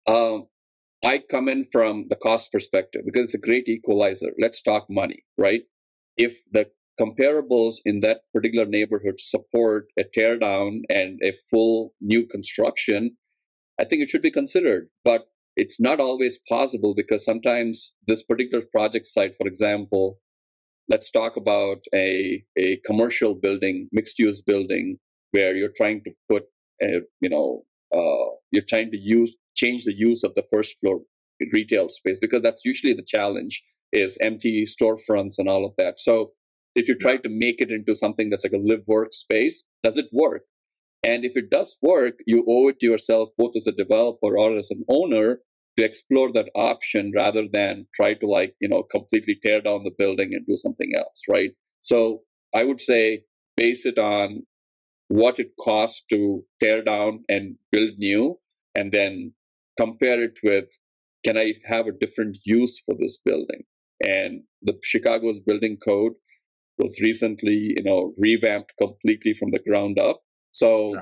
Um, 0.06 0.46
I 1.04 1.22
come 1.30 1.48
in 1.48 1.64
from 1.70 2.06
the 2.08 2.16
cost 2.16 2.50
perspective 2.50 3.02
because 3.04 3.24
it's 3.24 3.34
a 3.34 3.38
great 3.38 3.68
equalizer. 3.68 4.32
Let's 4.40 4.62
talk 4.62 4.86
money, 4.88 5.24
right? 5.38 5.62
If 6.16 6.38
the 6.50 6.70
comparables 7.00 7.76
in 7.84 8.00
that 8.00 8.20
particular 8.32 8.66
neighborhood 8.66 9.16
support 9.18 9.86
a 9.98 10.04
tear 10.04 10.38
down 10.38 10.82
and 10.88 11.20
a 11.22 11.32
full 11.50 11.92
new 12.00 12.26
construction, 12.26 13.16
I 13.78 13.84
think 13.84 14.02
it 14.02 14.08
should 14.08 14.22
be 14.22 14.30
considered. 14.30 14.88
But 15.04 15.26
it's 15.56 15.80
not 15.80 16.00
always 16.00 16.38
possible 16.48 16.94
because 16.94 17.24
sometimes 17.24 17.94
this 18.06 18.22
particular 18.22 18.64
project 18.72 19.06
site, 19.06 19.34
for 19.36 19.46
example, 19.46 20.18
let's 20.88 21.10
talk 21.10 21.36
about 21.36 21.78
a, 21.94 22.44
a 22.58 22.80
commercial 22.84 23.34
building, 23.34 23.88
mixed 23.92 24.18
use 24.18 24.42
building, 24.42 24.98
where 25.30 25.54
you're 25.56 25.72
trying 25.76 26.02
to 26.04 26.10
put, 26.28 26.44
a, 26.82 27.00
you 27.20 27.28
know, 27.28 27.62
uh, 27.94 28.34
you're 28.50 28.64
trying 28.68 28.90
to 28.90 28.98
use, 28.98 29.36
change 29.54 29.84
the 29.84 29.94
use 29.96 30.24
of 30.24 30.34
the 30.34 30.44
first 30.50 30.78
floor 30.80 31.00
retail 31.52 31.88
space 31.88 32.18
because 32.20 32.42
that's 32.42 32.64
usually 32.64 32.92
the 32.92 33.02
challenge 33.02 33.62
is 33.92 34.18
empty 34.20 34.66
storefronts 34.66 35.34
and 35.38 35.48
all 35.48 35.64
of 35.64 35.72
that. 35.78 36.00
So 36.00 36.32
if 36.74 36.88
you 36.88 36.96
try 36.96 37.16
to 37.18 37.28
make 37.28 37.60
it 37.60 37.70
into 37.70 37.94
something 37.94 38.30
that's 38.30 38.44
like 38.44 38.52
a 38.52 38.58
live 38.58 38.82
work 38.86 39.12
space, 39.12 39.62
does 39.82 39.96
it 39.96 40.06
work? 40.12 40.42
And 41.04 41.24
if 41.24 41.36
it 41.36 41.50
does 41.50 41.76
work, 41.82 42.14
you 42.26 42.44
owe 42.48 42.68
it 42.68 42.80
to 42.80 42.86
yourself, 42.86 43.28
both 43.36 43.52
as 43.56 43.66
a 43.66 43.72
developer 43.72 44.38
or 44.38 44.56
as 44.56 44.70
an 44.70 44.84
owner, 44.88 45.40
to 45.76 45.84
explore 45.84 46.32
that 46.32 46.50
option 46.54 47.12
rather 47.14 47.44
than 47.52 47.86
try 47.94 48.14
to 48.14 48.26
like, 48.26 48.54
you 48.60 48.68
know, 48.68 48.84
completely 48.84 49.36
tear 49.44 49.60
down 49.60 49.82
the 49.84 49.90
building 49.96 50.30
and 50.32 50.46
do 50.46 50.56
something 50.56 50.92
else, 50.96 51.22
right? 51.28 51.50
So 51.80 52.22
I 52.54 52.64
would 52.64 52.80
say 52.80 53.24
base 53.56 53.84
it 53.84 53.98
on 53.98 54.44
what 55.08 55.38
it 55.38 55.50
costs 55.60 56.04
to 56.10 56.44
tear 56.62 56.82
down 56.82 57.24
and 57.28 57.56
build 57.70 57.98
new, 57.98 58.38
and 58.74 58.92
then 58.92 59.32
compare 59.78 60.22
it 60.22 60.38
with 60.42 60.66
can 61.24 61.36
I 61.38 61.54
have 61.64 61.86
a 61.86 61.92
different 61.92 62.38
use 62.44 62.80
for 62.84 62.94
this 62.98 63.18
building? 63.24 63.62
And 64.06 64.42
the 64.62 64.78
Chicago's 64.82 65.40
building 65.40 65.78
code 65.84 66.12
was 66.78 67.00
recently, 67.00 67.74
you 67.76 67.82
know, 67.82 68.12
revamped 68.18 68.72
completely 68.80 69.34
from 69.34 69.50
the 69.50 69.58
ground 69.58 69.98
up. 69.98 70.20
So 70.54 70.94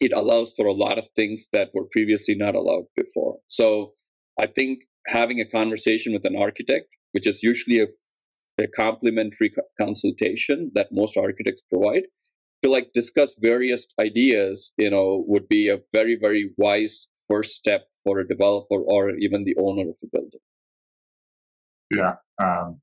it 0.00 0.12
allows 0.12 0.52
for 0.56 0.66
a 0.66 0.72
lot 0.72 0.98
of 0.98 1.06
things 1.14 1.46
that 1.52 1.70
were 1.72 1.86
previously 1.90 2.34
not 2.34 2.54
allowed 2.54 2.86
before. 2.96 3.38
So 3.48 3.92
I 4.38 4.46
think 4.46 4.80
having 5.06 5.40
a 5.40 5.48
conversation 5.48 6.12
with 6.12 6.24
an 6.24 6.36
architect, 6.36 6.88
which 7.12 7.26
is 7.26 7.42
usually 7.42 7.78
a, 7.80 7.86
a 8.60 8.66
complimentary 8.66 9.52
consultation 9.80 10.72
that 10.74 10.88
most 10.90 11.16
architects 11.16 11.62
provide, 11.70 12.02
to 12.62 12.70
like 12.70 12.90
discuss 12.92 13.36
various 13.38 13.86
ideas, 14.00 14.72
you 14.76 14.90
know, 14.90 15.24
would 15.28 15.48
be 15.48 15.68
a 15.68 15.80
very, 15.92 16.18
very 16.20 16.50
wise 16.56 17.06
first 17.28 17.54
step 17.54 17.86
for 18.02 18.18
a 18.18 18.26
developer 18.26 18.80
or 18.80 19.10
even 19.10 19.44
the 19.44 19.56
owner 19.56 19.88
of 19.88 19.96
a 20.02 20.06
building. 20.12 20.40
Yeah, 21.94 22.14
um, 22.42 22.80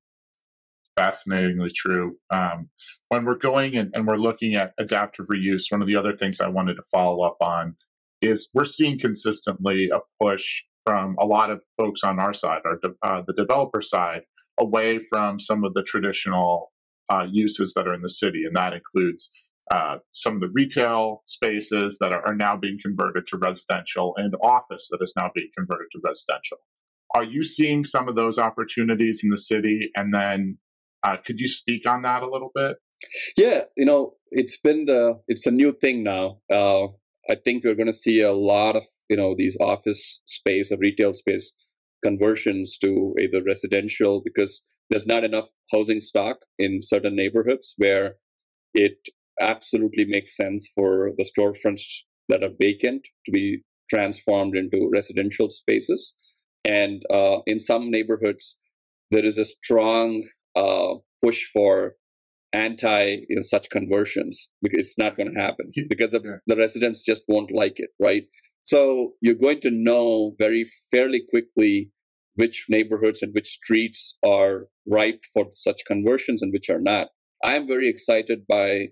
fascinatingly 0.96 1.70
true. 1.76 2.18
Um, 2.34 2.70
when 3.10 3.26
we're 3.26 3.38
going 3.38 3.76
and, 3.76 3.92
and, 3.94 4.06
we're 4.06 4.18
looking 4.18 4.56
at 4.56 4.74
adaptive 4.80 5.28
reuse, 5.28 5.72
one 5.72 5.82
of 5.82 5.88
the 5.88 5.96
other 5.96 6.16
things 6.16 6.42
I 6.42 6.50
wanted 6.50 6.76
to 6.76 6.84
follow 6.92 7.24
up 7.24 7.38
on 7.42 7.76
is 8.22 8.50
we're 8.54 8.66
seeing 8.66 9.00
consistently 9.00 9.90
a 9.94 10.00
push 10.24 10.64
from 10.86 11.16
a 11.20 11.26
lot 11.26 11.50
of 11.50 11.62
folks 11.78 12.04
on 12.04 12.20
our 12.20 12.34
side, 12.34 12.62
our 12.66 12.78
de- 12.82 12.96
uh, 13.04 13.22
the 13.26 13.34
developer 13.34 13.82
side, 13.82 14.22
away 14.60 15.00
from 15.00 15.40
some 15.40 15.64
of 15.64 15.74
the 15.74 15.84
traditional 15.84 16.72
uh, 17.12 17.26
uses 17.30 17.74
that 17.74 17.88
are 17.88 17.94
in 17.94 18.02
the 18.02 18.10
city, 18.10 18.44
and 18.46 18.56
that 18.56 18.74
includes 18.74 19.30
uh, 19.72 19.98
some 20.12 20.36
of 20.36 20.42
the 20.42 20.50
retail 20.54 21.22
spaces 21.26 21.98
that 22.00 22.12
are, 22.12 22.28
are, 22.28 22.36
now 22.36 22.58
being 22.58 22.78
converted 22.82 23.26
to 23.26 23.38
residential 23.38 24.14
and 24.18 24.34
office 24.44 24.88
that 24.92 25.00
is 25.02 25.14
now 25.16 25.32
being 25.34 25.50
converted 25.56 25.88
to 25.92 26.00
residential. 26.04 26.58
Are 27.16 27.24
you 27.24 27.44
seeing 27.44 27.84
some 27.84 28.10
of 28.10 28.16
those 28.16 28.38
opportunities 28.38 29.22
in 29.24 29.30
the 29.30 29.38
city? 29.38 29.90
And 29.96 30.14
then 30.14 30.58
uh, 31.04 31.18
could 31.26 31.40
you 31.40 31.48
speak 31.48 31.88
on 31.90 32.02
that 32.04 32.24
a 32.24 32.30
little 32.30 32.52
bit? 32.54 32.78
Yeah, 33.36 33.62
you 33.76 33.86
know, 33.86 34.14
it's 34.30 34.58
been 34.58 34.86
the 34.86 35.20
it's 35.28 35.46
a 35.46 35.52
new 35.52 35.74
thing 35.74 36.04
now. 36.04 36.38
Uh, 36.52 36.88
I 37.30 37.36
think 37.44 37.64
we're 37.64 37.76
going 37.76 37.88
to 37.88 37.94
see 37.94 38.22
a 38.22 38.34
lot 38.34 38.76
of 38.76 38.84
you 39.10 39.18
know 39.18 39.36
these 39.38 39.58
office 39.60 40.22
space 40.26 40.72
or 40.72 40.78
retail 40.78 41.14
space 41.14 41.52
conversions 42.04 42.78
to 42.80 43.14
either 43.20 43.44
residential 43.46 44.22
because 44.24 44.62
there's 44.90 45.06
not 45.06 45.24
enough 45.24 45.46
housing 45.72 46.02
stock 46.02 46.40
in 46.60 46.82
certain 46.84 47.16
neighborhoods 47.16 47.74
where 47.78 48.16
it 48.74 48.98
absolutely 49.40 50.06
makes 50.06 50.36
sense 50.36 50.70
for 50.76 51.12
the 51.18 51.24
storefronts 51.26 51.84
that 52.30 52.44
are 52.44 52.56
vacant 52.60 53.08
to 53.26 53.32
be 53.32 53.64
transformed 53.90 54.56
into 54.56 54.90
residential 54.92 55.50
spaces. 55.50 56.14
And 56.66 57.02
uh, 57.12 57.40
in 57.46 57.60
some 57.60 57.90
neighborhoods, 57.90 58.58
there 59.10 59.26
is 59.26 59.38
a 59.38 59.46
strong 59.46 60.24
uh, 60.56 60.96
push 61.24 61.44
for 61.54 61.96
anti 62.54 63.26
you 63.30 63.36
know, 63.36 63.42
such 63.42 63.70
conversions 63.70 64.50
because 64.62 64.80
it's 64.80 64.98
not 64.98 65.16
going 65.16 65.34
to 65.34 65.40
happen 65.40 65.72
because 65.90 66.12
the, 66.12 66.40
the 66.48 66.56
residents 66.56 67.04
just 67.04 67.24
won't 67.28 67.52
like 67.52 67.76
it, 67.78 67.90
right? 68.00 68.24
So 68.64 69.14
you're 69.22 69.36
going 69.36 69.62
to 69.62 69.72
know 69.72 70.36
very 70.38 70.70
fairly 70.92 71.24
quickly 71.30 71.92
which 72.36 72.66
neighborhoods 72.70 73.22
and 73.22 73.34
which 73.34 73.48
streets 73.48 74.18
are 74.26 74.68
ripe 74.88 75.24
for 75.34 75.48
such 75.52 75.86
conversions 75.86 76.42
and 76.42 76.54
which 76.54 76.70
are 76.70 76.80
not. 76.80 77.08
I'm 77.44 77.68
very 77.68 77.90
excited 77.90 78.46
by 78.48 78.90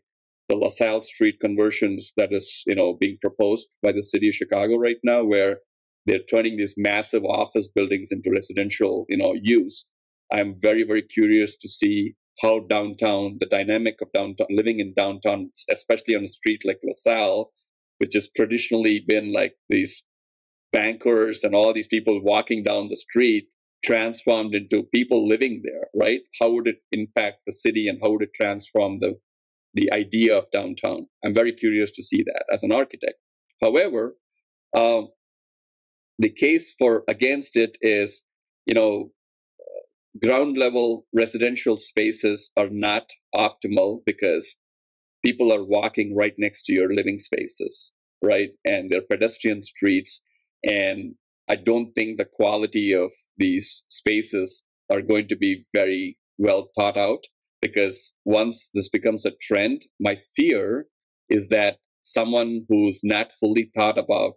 the 0.50 0.56
LaSalle 0.56 1.04
Street 1.04 1.36
conversions 1.39 2.12
that 2.17 2.34
is, 2.34 2.63
you 2.65 2.76
know, 2.76 2.98
being 3.00 3.17
proposed 3.22 3.78
by 3.84 3.91
the 3.91 4.02
city 4.02 4.30
of 4.30 4.36
Chicago 4.36 4.78
right 4.78 4.98
now, 5.04 5.24
where 5.24 5.60
they're 6.06 6.19
turning 6.30 6.58
these 6.58 6.74
massive 6.76 7.24
office 7.24 7.67
buildings 7.67 8.10
into 8.12 8.32
residential, 8.32 9.06
you 9.10 9.17
know, 9.17 9.36
use. 9.39 9.86
I'm 10.32 10.56
very, 10.60 10.84
very 10.84 11.02
curious 11.02 11.56
to 11.58 11.70
see 11.70 12.15
how 12.42 12.60
downtown, 12.60 13.38
the 13.39 13.46
dynamic 13.46 13.96
of 14.02 14.12
downtown, 14.13 14.48
living 14.50 14.80
in 14.80 14.94
downtown, 14.94 15.52
especially 15.70 16.15
on 16.15 16.26
a 16.26 16.30
street 16.30 16.62
like 16.65 16.80
LaSalle, 16.84 17.52
which 17.98 18.13
has 18.13 18.30
traditionally 18.36 19.04
been 19.06 19.34
like 19.34 19.56
these 19.68 20.04
bankers 20.72 21.44
and 21.44 21.54
all 21.54 21.74
these 21.74 21.88
people 21.88 22.22
walking 22.24 22.63
down 22.63 22.89
the 22.89 22.96
street 22.96 23.48
transformed 23.84 24.54
into 24.54 24.84
people 24.94 25.28
living 25.28 25.62
there, 25.63 25.88
right? 25.96 26.22
How 26.39 26.52
would 26.52 26.68
it 26.68 26.78
impact 26.92 27.39
the 27.46 27.54
city 27.54 27.88
and 27.88 28.00
how 28.02 28.12
would 28.12 28.24
it 28.24 28.34
transform 28.34 29.00
the 29.00 29.15
the 29.74 29.92
idea 29.94 30.38
of 30.38 30.52
downtown. 30.52 31.08
I'm 31.24 31.34
very 31.34 31.52
curious 31.52 31.92
to 31.92 32.04
see 32.04 32.24
that 32.24 32.46
as 32.52 32.63
an 32.63 32.72
architect. 32.72 33.15
However, 33.62 34.15
um, 34.76 35.10
the 36.18 36.30
case 36.30 36.74
for 36.78 37.04
against 37.08 37.56
it 37.56 37.78
is, 37.82 38.22
you 38.65 38.74
know, 38.74 39.12
ground 40.21 40.58
level 40.58 41.05
residential 41.13 41.77
spaces 41.77 42.51
are 42.58 42.69
not 42.69 43.10
optimal 43.36 43.99
because 44.05 44.58
people 45.23 45.51
are 45.53 45.63
walking 45.63 46.15
right 46.15 46.34
next 46.38 46.63
to 46.63 46.73
your 46.73 46.93
living 46.93 47.19
spaces, 47.19 47.93
right? 48.23 48.49
And 48.65 48.89
they're 48.89 49.01
pedestrian 49.01 49.63
streets. 49.63 50.21
And 50.63 51.15
I 51.49 51.55
don't 51.55 51.93
think 51.93 52.17
the 52.17 52.29
quality 52.32 52.93
of 52.93 53.12
these 53.38 53.84
spaces 53.88 54.63
are 54.89 55.01
going 55.01 55.27
to 55.29 55.36
be 55.36 55.65
very 55.73 56.17
well 56.38 56.69
thought 56.75 56.97
out 56.97 57.25
because 57.62 58.13
once 58.25 58.69
this 58.73 58.89
becomes 58.89 59.25
a 59.25 59.32
trend, 59.41 59.84
my 59.99 60.17
fear 60.36 60.86
is 61.29 61.49
that 61.49 61.77
someone 62.01 62.65
who's 62.69 63.01
not 63.03 63.32
fully 63.39 63.69
thought 63.75 63.97
about 63.97 64.36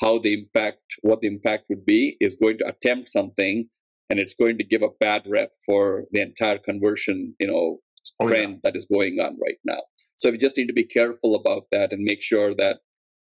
how 0.00 0.18
the 0.18 0.34
impact, 0.34 0.80
what 1.02 1.20
the 1.20 1.28
impact 1.28 1.64
would 1.68 1.84
be, 1.84 2.16
is 2.20 2.36
going 2.40 2.58
to 2.58 2.66
attempt 2.66 3.08
something 3.08 3.68
and 4.10 4.18
it's 4.18 4.34
going 4.34 4.58
to 4.58 4.64
give 4.64 4.82
a 4.82 4.88
bad 5.00 5.22
rep 5.26 5.52
for 5.64 6.04
the 6.12 6.20
entire 6.20 6.58
conversion, 6.58 7.34
you 7.40 7.46
know, 7.46 7.78
trend 8.20 8.46
oh, 8.46 8.50
yeah. 8.50 8.56
that 8.64 8.76
is 8.76 8.86
going 8.90 9.18
on 9.20 9.36
right 9.42 9.58
now. 9.64 9.80
So 10.16 10.30
we 10.30 10.38
just 10.38 10.56
need 10.56 10.68
to 10.68 10.72
be 10.72 10.84
careful 10.84 11.34
about 11.34 11.64
that 11.72 11.92
and 11.92 12.02
make 12.02 12.22
sure 12.22 12.54
that 12.54 12.78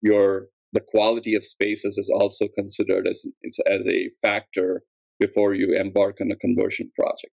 your 0.02 0.48
the 0.72 0.80
quality 0.80 1.36
of 1.36 1.44
spaces 1.44 1.96
is 1.98 2.10
also 2.12 2.46
considered 2.48 3.06
as 3.06 3.24
as 3.70 3.86
a 3.86 4.10
factor 4.20 4.82
before 5.20 5.54
you 5.54 5.74
embark 5.74 6.18
on 6.20 6.30
a 6.30 6.36
conversion 6.36 6.90
project. 6.98 7.34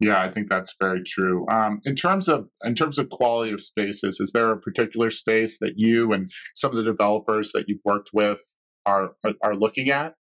Yeah, 0.00 0.20
I 0.20 0.30
think 0.30 0.48
that's 0.48 0.74
very 0.80 1.02
true. 1.04 1.46
Um, 1.48 1.80
in 1.84 1.94
terms 1.94 2.28
of 2.28 2.48
in 2.64 2.74
terms 2.74 2.98
of 2.98 3.08
quality 3.10 3.52
of 3.52 3.60
spaces, 3.60 4.18
is 4.20 4.32
there 4.32 4.50
a 4.50 4.58
particular 4.58 5.10
space 5.10 5.58
that 5.60 5.74
you 5.76 6.12
and 6.12 6.30
some 6.54 6.70
of 6.70 6.76
the 6.76 6.82
developers 6.82 7.52
that 7.52 7.64
you've 7.68 7.82
worked 7.84 8.10
with 8.12 8.40
are 8.86 9.10
are, 9.24 9.34
are 9.44 9.54
looking 9.54 9.90
at? 9.90 10.14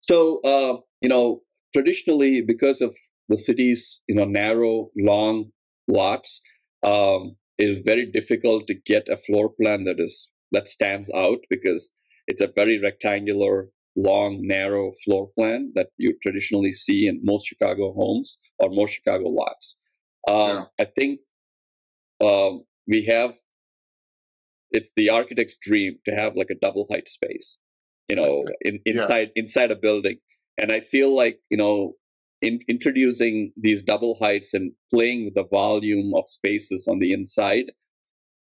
So 0.00 0.40
uh, 0.42 0.78
you 1.00 1.08
know, 1.08 1.42
traditionally, 1.72 2.42
because 2.42 2.80
of 2.80 2.94
the 3.28 3.36
city's 3.36 4.02
you 4.08 4.14
know 4.14 4.24
narrow, 4.24 4.90
long 4.96 5.50
lots, 5.88 6.40
um, 6.82 7.36
it 7.58 7.68
is 7.68 7.80
very 7.84 8.06
difficult 8.06 8.66
to 8.66 8.74
get 8.74 9.08
a 9.08 9.16
floor 9.16 9.50
plan 9.60 9.84
that 9.84 9.96
is 9.98 10.30
that 10.52 10.68
stands 10.68 11.10
out 11.14 11.38
because 11.48 11.94
it's 12.26 12.42
a 12.42 12.46
very 12.54 12.80
rectangular 12.80 13.68
long, 13.96 14.40
narrow 14.42 14.92
floor 15.04 15.30
plan 15.36 15.72
that 15.74 15.88
you 15.96 16.16
traditionally 16.22 16.72
see 16.72 17.06
in 17.06 17.20
most 17.22 17.46
Chicago 17.46 17.92
homes 17.92 18.40
or 18.58 18.70
most 18.70 18.92
Chicago 18.92 19.28
lots. 19.28 19.76
Um, 20.28 20.36
yeah. 20.36 20.64
I 20.78 20.84
think 20.84 21.20
um, 22.22 22.64
we 22.86 23.04
have, 23.06 23.34
it's 24.70 24.92
the 24.94 25.10
architect's 25.10 25.56
dream 25.60 25.98
to 26.06 26.14
have 26.14 26.36
like 26.36 26.50
a 26.50 26.58
double 26.60 26.86
height 26.90 27.08
space, 27.08 27.58
you 28.10 28.16
know, 28.16 28.44
in, 28.62 28.80
inside, 28.84 29.30
yeah. 29.34 29.42
inside 29.42 29.70
a 29.70 29.76
building. 29.76 30.16
And 30.58 30.72
I 30.72 30.80
feel 30.80 31.14
like, 31.16 31.38
you 31.50 31.56
know, 31.56 31.94
in 32.42 32.60
introducing 32.68 33.52
these 33.56 33.82
double 33.82 34.16
heights 34.16 34.54
and 34.54 34.72
playing 34.92 35.24
with 35.24 35.34
the 35.34 35.46
volume 35.50 36.12
of 36.14 36.24
spaces 36.26 36.86
on 36.88 36.98
the 36.98 37.12
inside 37.12 37.72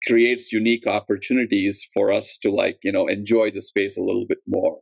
creates 0.05 0.53
unique 0.53 0.85
opportunities 0.85 1.85
for 1.93 2.11
us 2.11 2.37
to 2.41 2.51
like 2.51 2.77
you 2.83 2.91
know 2.91 3.07
enjoy 3.07 3.49
the 3.49 3.61
space 3.61 3.97
a 3.97 4.01
little 4.01 4.25
bit 4.27 4.37
more 4.45 4.77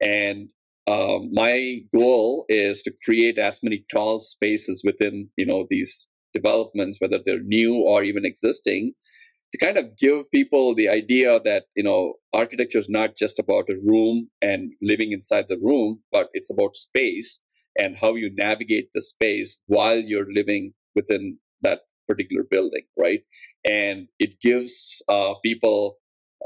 and 0.00 0.48
um, 0.88 1.30
my 1.32 1.80
goal 1.92 2.44
is 2.48 2.82
to 2.82 2.92
create 3.04 3.38
as 3.38 3.60
many 3.62 3.84
tall 3.92 4.20
spaces 4.20 4.82
within 4.84 5.28
you 5.36 5.46
know 5.46 5.66
these 5.68 6.08
developments, 6.36 6.98
whether 7.00 7.18
they're 7.24 7.42
new 7.42 7.74
or 7.74 8.02
even 8.02 8.24
existing, 8.24 8.92
to 9.56 9.64
kind 9.64 9.78
of 9.78 9.96
give 9.96 10.30
people 10.30 10.74
the 10.74 10.88
idea 10.88 11.40
that 11.40 11.64
you 11.74 11.82
know 11.82 12.14
architecture 12.32 12.78
is 12.78 12.88
not 12.88 13.16
just 13.16 13.38
about 13.38 13.68
a 13.68 13.76
room 13.84 14.28
and 14.42 14.72
living 14.82 15.12
inside 15.12 15.46
the 15.48 15.58
room, 15.60 16.00
but 16.12 16.28
it's 16.32 16.50
about 16.50 16.76
space 16.76 17.40
and 17.78 17.98
how 17.98 18.14
you 18.14 18.30
navigate 18.34 18.88
the 18.94 19.00
space 19.00 19.58
while 19.66 19.98
you're 19.98 20.32
living 20.32 20.72
within 20.94 21.38
that 21.62 21.80
particular 22.08 22.42
building, 22.50 22.84
right? 22.98 23.20
And 23.68 24.08
it 24.18 24.40
gives 24.40 25.02
uh, 25.08 25.34
people 25.44 25.98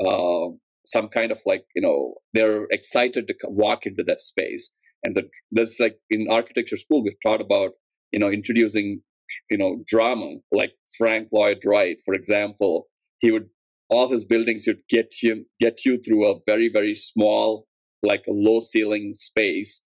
uh, 0.05 0.49
some 0.87 1.09
kind 1.09 1.31
of 1.31 1.41
like 1.47 1.65
you 1.75 1.83
know 1.83 2.15
they're 2.35 2.67
excited 2.71 3.29
to 3.29 3.35
walk 3.45 3.87
into 3.87 4.03
that 4.07 4.23
space 4.23 4.71
and 5.03 5.17
the, 5.17 5.23
there's 5.51 5.79
like 5.81 5.97
in 6.11 6.27
architecture 6.31 6.77
school 6.77 7.03
we've 7.03 7.23
taught 7.23 7.41
about 7.41 7.73
you 8.13 8.19
know 8.19 8.31
introducing 8.31 9.03
you 9.51 9.59
know 9.59 9.83
drama 9.87 10.37
like 10.51 10.73
frank 10.97 11.29
lloyd 11.33 11.59
wright 11.65 11.99
for 12.05 12.15
example 12.15 12.87
he 13.21 13.31
would 13.31 13.49
all 13.89 14.09
his 14.09 14.25
buildings 14.25 14.65
would 14.67 14.83
get 14.89 15.23
you 15.23 15.47
get 15.61 15.85
you 15.85 15.99
through 15.99 16.27
a 16.27 16.39
very 16.47 16.69
very 16.69 16.95
small 16.95 17.67
like 18.03 18.25
a 18.27 18.33
low 18.33 18.61
ceiling 18.61 19.13
space 19.13 19.83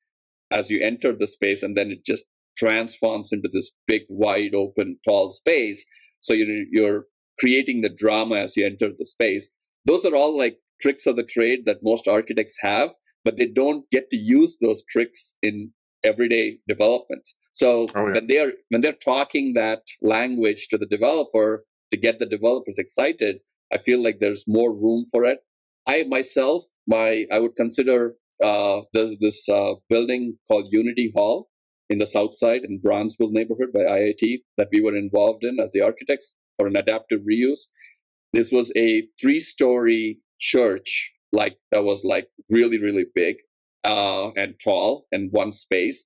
as 0.51 0.69
you 0.69 0.79
enter 0.81 1.13
the 1.13 1.27
space 1.27 1.63
and 1.63 1.75
then 1.75 1.91
it 1.91 2.05
just 2.05 2.25
transforms 2.55 3.31
into 3.31 3.49
this 3.51 3.71
big 3.87 4.03
wide 4.07 4.53
open 4.53 4.97
tall 5.03 5.31
space. 5.31 5.85
So 6.19 6.33
you're 6.33 6.65
you're 6.71 7.05
creating 7.39 7.81
the 7.81 7.89
drama 7.89 8.35
as 8.35 8.55
you 8.55 8.65
enter 8.65 8.89
the 8.97 9.05
space. 9.05 9.49
Those 9.85 10.05
are 10.05 10.15
all 10.15 10.37
like 10.37 10.59
tricks 10.79 11.07
of 11.07 11.15
the 11.15 11.23
trade 11.23 11.65
that 11.65 11.77
most 11.81 12.07
architects 12.07 12.57
have 12.61 12.91
but 13.23 13.37
they 13.37 13.47
don't 13.47 13.89
get 13.89 14.09
to 14.09 14.17
use 14.17 14.57
those 14.59 14.83
tricks 14.89 15.37
in 15.41 15.71
everyday 16.03 16.59
development. 16.67 17.29
So 17.51 17.87
oh, 17.95 18.07
yeah. 18.07 18.13
when 18.13 18.27
they're 18.27 18.53
when 18.69 18.81
they're 18.81 18.93
talking 18.93 19.53
that 19.53 19.83
language 20.01 20.67
to 20.69 20.77
the 20.77 20.85
developer 20.85 21.65
to 21.93 21.97
get 22.05 22.19
the 22.19 22.25
developers 22.35 22.77
excited 22.77 23.35
I 23.73 23.79
feel 23.79 24.03
like 24.03 24.19
there's 24.19 24.45
more 24.47 24.71
room 24.71 25.05
for 25.09 25.25
it. 25.25 25.39
I 25.87 26.03
myself, 26.03 26.63
my 26.87 27.25
I 27.31 27.39
would 27.39 27.55
consider 27.55 28.15
uh, 28.43 28.81
this 28.93 29.49
uh, 29.49 29.73
building 29.89 30.37
called 30.47 30.67
Unity 30.71 31.11
Hall 31.15 31.49
in 31.89 31.97
the 31.97 32.05
South 32.05 32.35
Side 32.35 32.61
in 32.63 32.79
Bronzeville 32.79 33.31
neighborhood 33.31 33.73
by 33.73 33.81
IIT 33.81 34.43
that 34.57 34.69
we 34.71 34.81
were 34.81 34.95
involved 34.95 35.43
in 35.43 35.59
as 35.59 35.71
the 35.71 35.81
architects 35.81 36.35
for 36.57 36.67
an 36.67 36.75
adaptive 36.75 37.21
reuse. 37.21 37.61
This 38.31 38.51
was 38.51 38.71
a 38.75 39.07
three-story 39.19 40.19
church, 40.39 41.13
like 41.31 41.57
that 41.71 41.83
was 41.83 42.03
like 42.03 42.27
really 42.49 42.79
really 42.79 43.05
big 43.13 43.37
uh, 43.83 44.31
and 44.31 44.55
tall 44.63 45.07
and 45.11 45.31
one 45.31 45.51
space, 45.51 46.05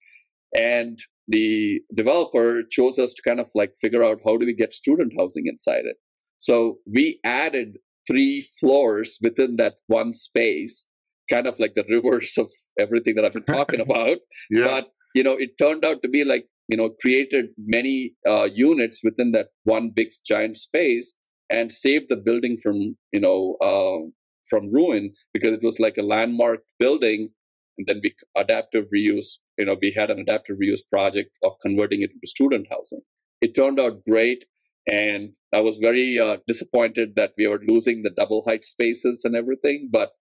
and 0.55 0.99
the 1.27 1.81
developer 1.93 2.63
chose 2.69 2.97
us 2.97 3.13
to 3.13 3.21
kind 3.21 3.39
of 3.39 3.49
like 3.53 3.73
figure 3.79 4.03
out 4.03 4.19
how 4.25 4.37
do 4.37 4.45
we 4.45 4.53
get 4.53 4.73
student 4.73 5.13
housing 5.17 5.45
inside 5.47 5.85
it 5.85 5.97
so 6.37 6.77
we 6.85 7.19
added 7.23 7.77
three 8.07 8.47
floors 8.59 9.17
within 9.21 9.57
that 9.57 9.75
one 9.87 10.13
space, 10.13 10.87
kind 11.29 11.45
of 11.45 11.59
like 11.59 11.75
the 11.75 11.83
reverse 11.89 12.37
of 12.37 12.49
everything 12.79 13.15
that 13.15 13.25
I've 13.25 13.33
been 13.33 13.43
talking 13.43 13.81
about. 13.87 14.17
yeah. 14.49 14.67
But 14.67 14.87
you 15.13 15.23
know, 15.23 15.33
it 15.33 15.57
turned 15.57 15.83
out 15.83 16.01
to 16.03 16.09
be 16.09 16.23
like 16.23 16.45
you 16.67 16.77
know 16.77 16.89
created 17.01 17.47
many 17.57 18.13
uh, 18.27 18.47
units 18.53 19.01
within 19.03 19.31
that 19.31 19.47
one 19.63 19.91
big 19.93 20.09
giant 20.25 20.57
space 20.57 21.13
and 21.49 21.71
saved 21.71 22.05
the 22.09 22.17
building 22.17 22.57
from 22.61 22.97
you 23.11 23.19
know 23.19 23.57
uh, 23.61 24.07
from 24.49 24.71
ruin 24.71 25.13
because 25.33 25.53
it 25.53 25.63
was 25.63 25.79
like 25.79 25.97
a 25.97 26.03
landmark 26.03 26.59
building 26.79 27.29
and 27.77 27.87
then 27.87 28.01
we 28.03 28.13
adaptive 28.35 28.85
reuse 28.93 29.37
you 29.57 29.65
know 29.65 29.75
we 29.81 29.93
had 29.95 30.09
an 30.09 30.19
adaptive 30.19 30.57
reuse 30.57 30.87
project 30.91 31.37
of 31.43 31.53
converting 31.61 32.01
it 32.01 32.11
into 32.11 32.27
student 32.27 32.67
housing 32.69 33.01
it 33.41 33.55
turned 33.55 33.79
out 33.79 34.03
great 34.03 34.45
and 34.89 35.33
I 35.53 35.59
was 35.59 35.77
very 35.77 36.17
uh, 36.17 36.37
disappointed 36.47 37.15
that 37.17 37.33
we 37.37 37.45
were 37.45 37.61
losing 37.67 38.03
the 38.03 38.09
double 38.09 38.43
height 38.47 38.63
spaces 38.63 39.25
and 39.25 39.35
everything. 39.35 39.89
But 39.91 40.11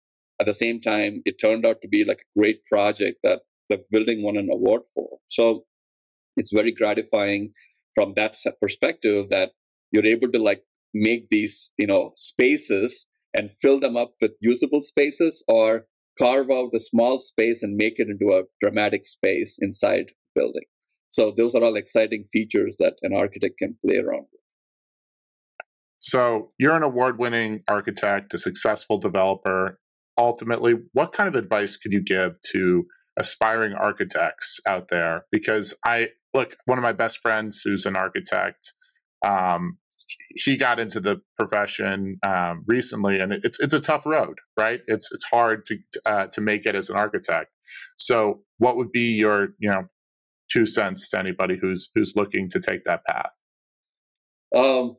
at 0.40 0.46
the 0.46 0.54
same 0.54 0.80
time, 0.80 1.22
it 1.24 1.40
turned 1.40 1.64
out 1.64 1.80
to 1.82 1.88
be 1.88 2.04
like 2.04 2.18
a 2.18 2.38
great 2.38 2.64
project 2.64 3.18
that 3.22 3.42
the 3.70 3.78
building 3.90 4.22
won 4.22 4.36
an 4.36 4.48
award 4.52 4.82
for. 4.92 5.18
So 5.28 5.64
it's 6.36 6.52
very 6.52 6.72
gratifying 6.72 7.52
from 7.94 8.14
that 8.14 8.36
perspective 8.60 9.28
that 9.30 9.52
you're 9.92 10.04
able 10.04 10.30
to 10.32 10.38
like 10.38 10.64
make 10.92 11.28
these, 11.28 11.70
you 11.78 11.86
know, 11.86 12.12
spaces 12.16 13.06
and 13.32 13.50
fill 13.50 13.78
them 13.78 13.96
up 13.96 14.14
with 14.20 14.32
usable 14.40 14.82
spaces 14.82 15.44
or 15.46 15.86
carve 16.18 16.50
out 16.50 16.70
the 16.72 16.80
small 16.80 17.18
space 17.18 17.62
and 17.62 17.76
make 17.76 17.94
it 17.98 18.08
into 18.08 18.32
a 18.32 18.44
dramatic 18.60 19.04
space 19.04 19.56
inside 19.60 20.06
the 20.08 20.40
building. 20.40 20.64
So 21.08 21.30
those 21.30 21.54
are 21.54 21.62
all 21.62 21.76
exciting 21.76 22.24
features 22.32 22.76
that 22.78 22.94
an 23.02 23.14
architect 23.14 23.58
can 23.58 23.76
play 23.84 23.96
around 23.96 24.26
with. 24.32 24.40
So 25.98 26.52
you're 26.58 26.76
an 26.76 26.82
award 26.82 27.18
winning 27.18 27.62
architect, 27.68 28.34
a 28.34 28.38
successful 28.38 28.98
developer. 28.98 29.78
Ultimately, 30.18 30.74
what 30.92 31.12
kind 31.12 31.28
of 31.28 31.34
advice 31.34 31.76
could 31.76 31.92
you 31.92 32.02
give 32.02 32.40
to 32.52 32.86
aspiring 33.18 33.72
architects 33.72 34.60
out 34.68 34.88
there? 34.88 35.24
Because 35.32 35.74
I 35.84 36.08
look, 36.34 36.56
one 36.66 36.78
of 36.78 36.82
my 36.82 36.92
best 36.92 37.18
friends 37.18 37.62
who's 37.64 37.86
an 37.86 37.96
architect, 37.96 38.72
um, 39.26 39.78
he 40.34 40.56
got 40.56 40.78
into 40.78 41.00
the 41.00 41.20
profession 41.36 42.16
um, 42.26 42.64
recently, 42.66 43.18
and 43.18 43.32
it's 43.32 43.60
it's 43.60 43.74
a 43.74 43.80
tough 43.80 44.06
road, 44.06 44.38
right? 44.56 44.80
It's 44.86 45.10
it's 45.12 45.24
hard 45.24 45.66
to 45.66 45.78
uh, 46.04 46.26
to 46.28 46.40
make 46.40 46.66
it 46.66 46.74
as 46.74 46.90
an 46.90 46.96
architect. 46.96 47.50
So, 47.96 48.42
what 48.58 48.76
would 48.76 48.92
be 48.92 49.12
your 49.12 49.48
you 49.58 49.70
know 49.70 49.84
two 50.50 50.66
cents 50.66 51.08
to 51.10 51.18
anybody 51.18 51.58
who's 51.60 51.90
who's 51.94 52.14
looking 52.16 52.48
to 52.50 52.60
take 52.60 52.84
that 52.84 53.04
path? 53.06 53.32
Um, 54.54 54.96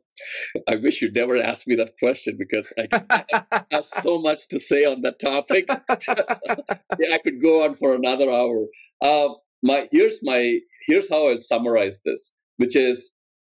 I 0.68 0.76
wish 0.76 1.00
you'd 1.00 1.14
never 1.14 1.40
asked 1.40 1.66
me 1.66 1.74
that 1.76 1.94
question 1.98 2.36
because 2.38 2.72
I, 2.78 3.24
have 3.70 3.86
so 3.86 4.20
much 4.20 4.46
to 4.48 4.58
say 4.58 4.84
on 4.84 5.02
that 5.02 5.18
topic. 5.18 5.66
yeah, 5.68 7.14
I 7.14 7.18
could 7.18 7.40
go 7.42 7.64
on 7.64 7.74
for 7.74 7.94
another 7.94 8.30
hour. 8.30 8.66
Uh, 9.02 9.34
my 9.62 9.88
here's 9.90 10.18
my 10.22 10.58
here's 10.86 11.08
how 11.08 11.28
I'll 11.28 11.40
summarize 11.40 12.02
this, 12.04 12.34
which 12.56 12.76
is 12.76 13.10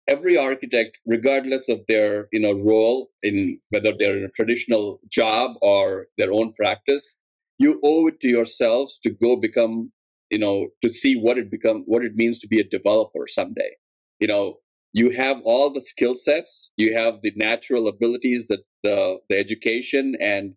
every 0.09 0.37
architect, 0.37 0.97
regardless 1.05 1.69
of 1.69 1.81
their 1.87 2.27
you 2.33 2.41
know 2.41 2.53
role 2.53 3.09
in 3.23 3.59
whether 3.69 3.93
they're 3.97 4.17
in 4.17 4.25
a 4.25 4.29
traditional 4.29 4.99
job 5.09 5.51
or 5.61 6.07
their 6.17 6.33
own 6.33 6.53
practice, 6.53 7.15
you 7.59 7.79
owe 7.83 8.07
it 8.07 8.19
to 8.21 8.27
yourselves 8.27 8.99
to 9.03 9.09
go 9.11 9.35
become 9.35 9.91
you 10.31 10.39
know 10.39 10.67
to 10.83 10.89
see 10.89 11.15
what 11.15 11.37
it 11.37 11.51
become 11.51 11.83
what 11.85 12.03
it 12.03 12.15
means 12.15 12.39
to 12.39 12.47
be 12.47 12.59
a 12.59 12.69
developer 12.77 13.27
someday. 13.27 13.71
You 14.19 14.27
know, 14.27 14.57
you 14.93 15.11
have 15.11 15.37
all 15.43 15.71
the 15.71 15.81
skill 15.81 16.15
sets 16.15 16.71
you 16.77 16.95
have 16.95 17.15
the 17.21 17.33
natural 17.35 17.87
abilities 17.87 18.47
that 18.47 18.63
the 18.83 19.19
the 19.29 19.37
education 19.37 20.15
and 20.19 20.55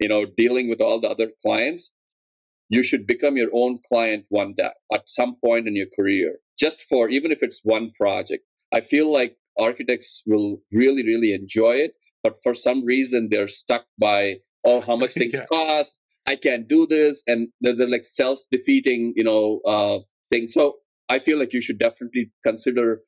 you 0.00 0.08
know 0.08 0.24
dealing 0.36 0.68
with 0.68 0.80
all 0.80 1.00
the 1.00 1.08
other 1.08 1.30
clients 1.42 1.90
you 2.68 2.82
should 2.82 3.06
become 3.06 3.36
your 3.36 3.50
own 3.52 3.78
client 3.86 4.24
one 4.28 4.54
day 4.56 4.70
at 4.92 5.02
some 5.06 5.36
point 5.44 5.68
in 5.68 5.76
your 5.76 5.86
career 5.94 6.38
just 6.58 6.80
for 6.82 7.08
even 7.08 7.30
if 7.30 7.42
it's 7.42 7.60
one 7.62 7.90
project 7.92 8.44
i 8.74 8.80
feel 8.80 9.10
like 9.12 9.36
architects 9.58 10.22
will 10.26 10.58
really 10.72 11.04
really 11.04 11.32
enjoy 11.32 11.72
it 11.72 11.92
but 12.22 12.34
for 12.42 12.54
some 12.54 12.84
reason 12.84 13.28
they're 13.30 13.48
stuck 13.48 13.86
by 13.98 14.36
oh 14.64 14.80
how 14.80 14.96
much 14.96 15.12
things 15.12 15.34
yeah. 15.34 15.46
cost? 15.46 15.94
I 16.26 16.36
can't 16.36 16.66
do 16.66 16.86
this 16.86 17.22
and 17.26 17.48
they're, 17.60 17.76
they're 17.76 17.88
like 17.96 18.06
self-defeating 18.06 19.12
you 19.14 19.24
know 19.24 19.60
uh 19.66 19.98
thing 20.30 20.48
so 20.48 20.76
i 21.10 21.18
feel 21.18 21.38
like 21.38 21.52
you 21.52 21.60
should 21.60 21.78
definitely 21.78 22.32
consider 22.42 23.02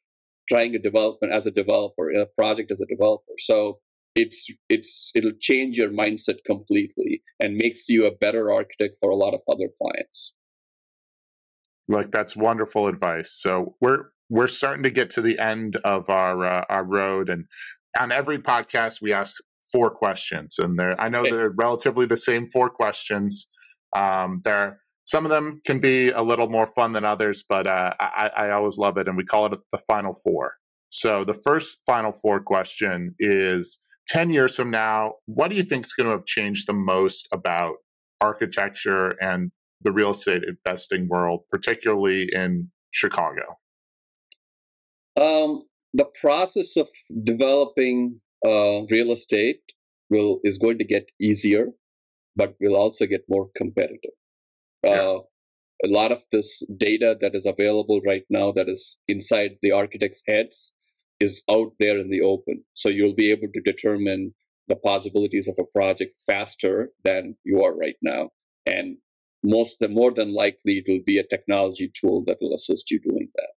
trying 0.49 0.75
a 0.75 0.79
development 0.79 1.33
as 1.33 1.47
a 1.47 1.51
developer 1.51 2.11
a 2.11 2.27
project 2.27 2.71
as 2.71 2.81
a 2.81 2.87
developer. 2.87 3.33
So 3.39 3.81
it's 4.15 4.47
it's 4.69 5.11
it'll 5.15 5.33
change 5.39 5.77
your 5.77 5.91
mindset 5.91 6.39
completely 6.45 7.23
and 7.41 7.57
makes 7.57 7.89
you 7.89 8.07
a 8.07 8.15
better 8.15 8.51
architect 8.51 8.97
for 9.01 9.11
a 9.11 9.17
lot 9.17 9.35
of 9.35 9.41
other 9.49 9.69
clients. 9.81 10.35
Like 11.89 12.11
that's 12.11 12.37
wonderful 12.37 12.89
advice. 12.89 13.31
So 13.33 13.77
we're 13.81 14.07
we're 14.29 14.47
starting 14.47 14.83
to 14.83 14.91
get 14.91 15.11
to 15.11 15.21
the 15.21 15.39
end 15.39 15.77
of 15.85 16.11
our 16.11 16.45
uh, 16.45 16.65
our 16.69 16.85
road 16.85 17.29
and 17.29 17.47
on 17.99 18.13
every 18.13 18.39
podcast 18.39 19.01
we 19.01 19.13
ask 19.13 19.37
four 19.73 19.91
questions 19.91 20.59
and 20.59 20.79
they're 20.79 21.01
i 21.01 21.09
know 21.09 21.21
okay. 21.21 21.31
they're 21.31 21.51
relatively 21.51 22.07
the 22.07 22.17
same 22.17 22.49
four 22.49 22.69
questions 22.69 23.49
um, 23.97 24.41
they're 24.45 24.81
some 25.07 25.25
of 25.25 25.31
them 25.31 25.61
can 25.65 25.79
be 25.79 26.11
a 26.11 26.23
little 26.23 26.49
more 26.49 26.67
fun 26.67 26.93
than 26.93 27.05
others, 27.05 27.45
but 27.49 27.67
uh, 27.67 27.95
I, 28.01 28.31
I 28.37 28.51
always 28.51 28.77
love 28.77 28.99
it, 28.99 29.07
and 29.07 29.17
we 29.17 29.25
call 29.25 29.47
it 29.47 29.59
the 29.71 29.79
Final 29.79 30.13
Four. 30.13 30.55
So 30.91 31.25
the 31.25 31.35
first 31.35 31.79
Final 31.87 32.13
Four 32.13 32.41
question 32.41 33.15
is: 33.21 33.81
Ten 34.09 34.31
years 34.31 34.57
from 34.57 34.71
now, 34.71 35.15
what 35.27 35.49
do 35.49 35.57
you 35.57 35.63
think 35.63 35.87
is 35.87 35.93
going 35.93 36.07
to 36.07 36.13
have 36.13 36.27
changed 36.27 36.67
the 36.67 36.73
most 36.73 37.29
about 37.33 37.77
architecture 38.21 39.11
and 39.21 39.53
the 39.83 39.93
real 39.93 40.11
estate 40.11 40.43
investing 40.43 41.09
world, 41.09 41.43
particularly 41.51 42.29
in 42.33 42.71
Chicago? 42.91 43.43
Um, 45.17 45.63
the 45.93 46.07
process 46.21 46.77
of 46.77 46.89
developing 47.25 48.21
uh, 48.45 48.85
real 48.91 49.13
estate 49.13 49.61
will 50.11 50.41
is 50.45 50.59
going 50.59 50.79
to 50.79 50.85
get 50.85 51.09
easier, 51.21 51.69
but 52.37 52.55
will 52.61 52.77
also 52.77 53.07
get 53.07 53.23
more 53.29 53.49
competitive. 53.57 54.13
Uh, 54.87 55.19
a 55.85 55.89
lot 55.89 56.13
of 56.13 56.23
this 56.33 56.63
data 56.77 57.17
that 57.21 57.35
is 57.35 57.47
available 57.47 58.01
right 58.07 58.25
now 58.31 58.53
that 58.53 58.69
is 58.69 58.99
inside 59.09 59.57
the 59.63 59.73
architect's 59.73 60.23
heads 60.27 60.73
is 61.19 61.43
out 61.51 61.73
there 61.81 61.99
in 61.99 62.11
the 62.11 62.21
open. 62.21 62.65
So 62.75 62.89
you'll 62.89 63.15
be 63.15 63.31
able 63.31 63.49
to 63.53 63.61
determine 63.61 64.35
the 64.69 64.77
possibilities 64.77 65.49
of 65.49 65.57
a 65.59 65.65
project 65.65 66.15
faster 66.27 66.91
than 67.05 67.37
you 67.45 67.63
are 67.63 67.75
right 67.75 67.97
now. 68.03 68.31
And 68.65 68.99
most 69.43 69.79
the 69.81 69.89
more 69.89 70.13
than 70.13 70.35
likely 70.35 70.79
it 70.79 70.85
will 70.89 71.05
be 71.05 71.19
a 71.19 71.27
technology 71.27 71.91
tool 71.99 72.25
that 72.27 72.39
will 72.41 72.55
assist 72.55 72.91
you 72.91 73.01
doing 73.01 73.29
that. 73.35 73.56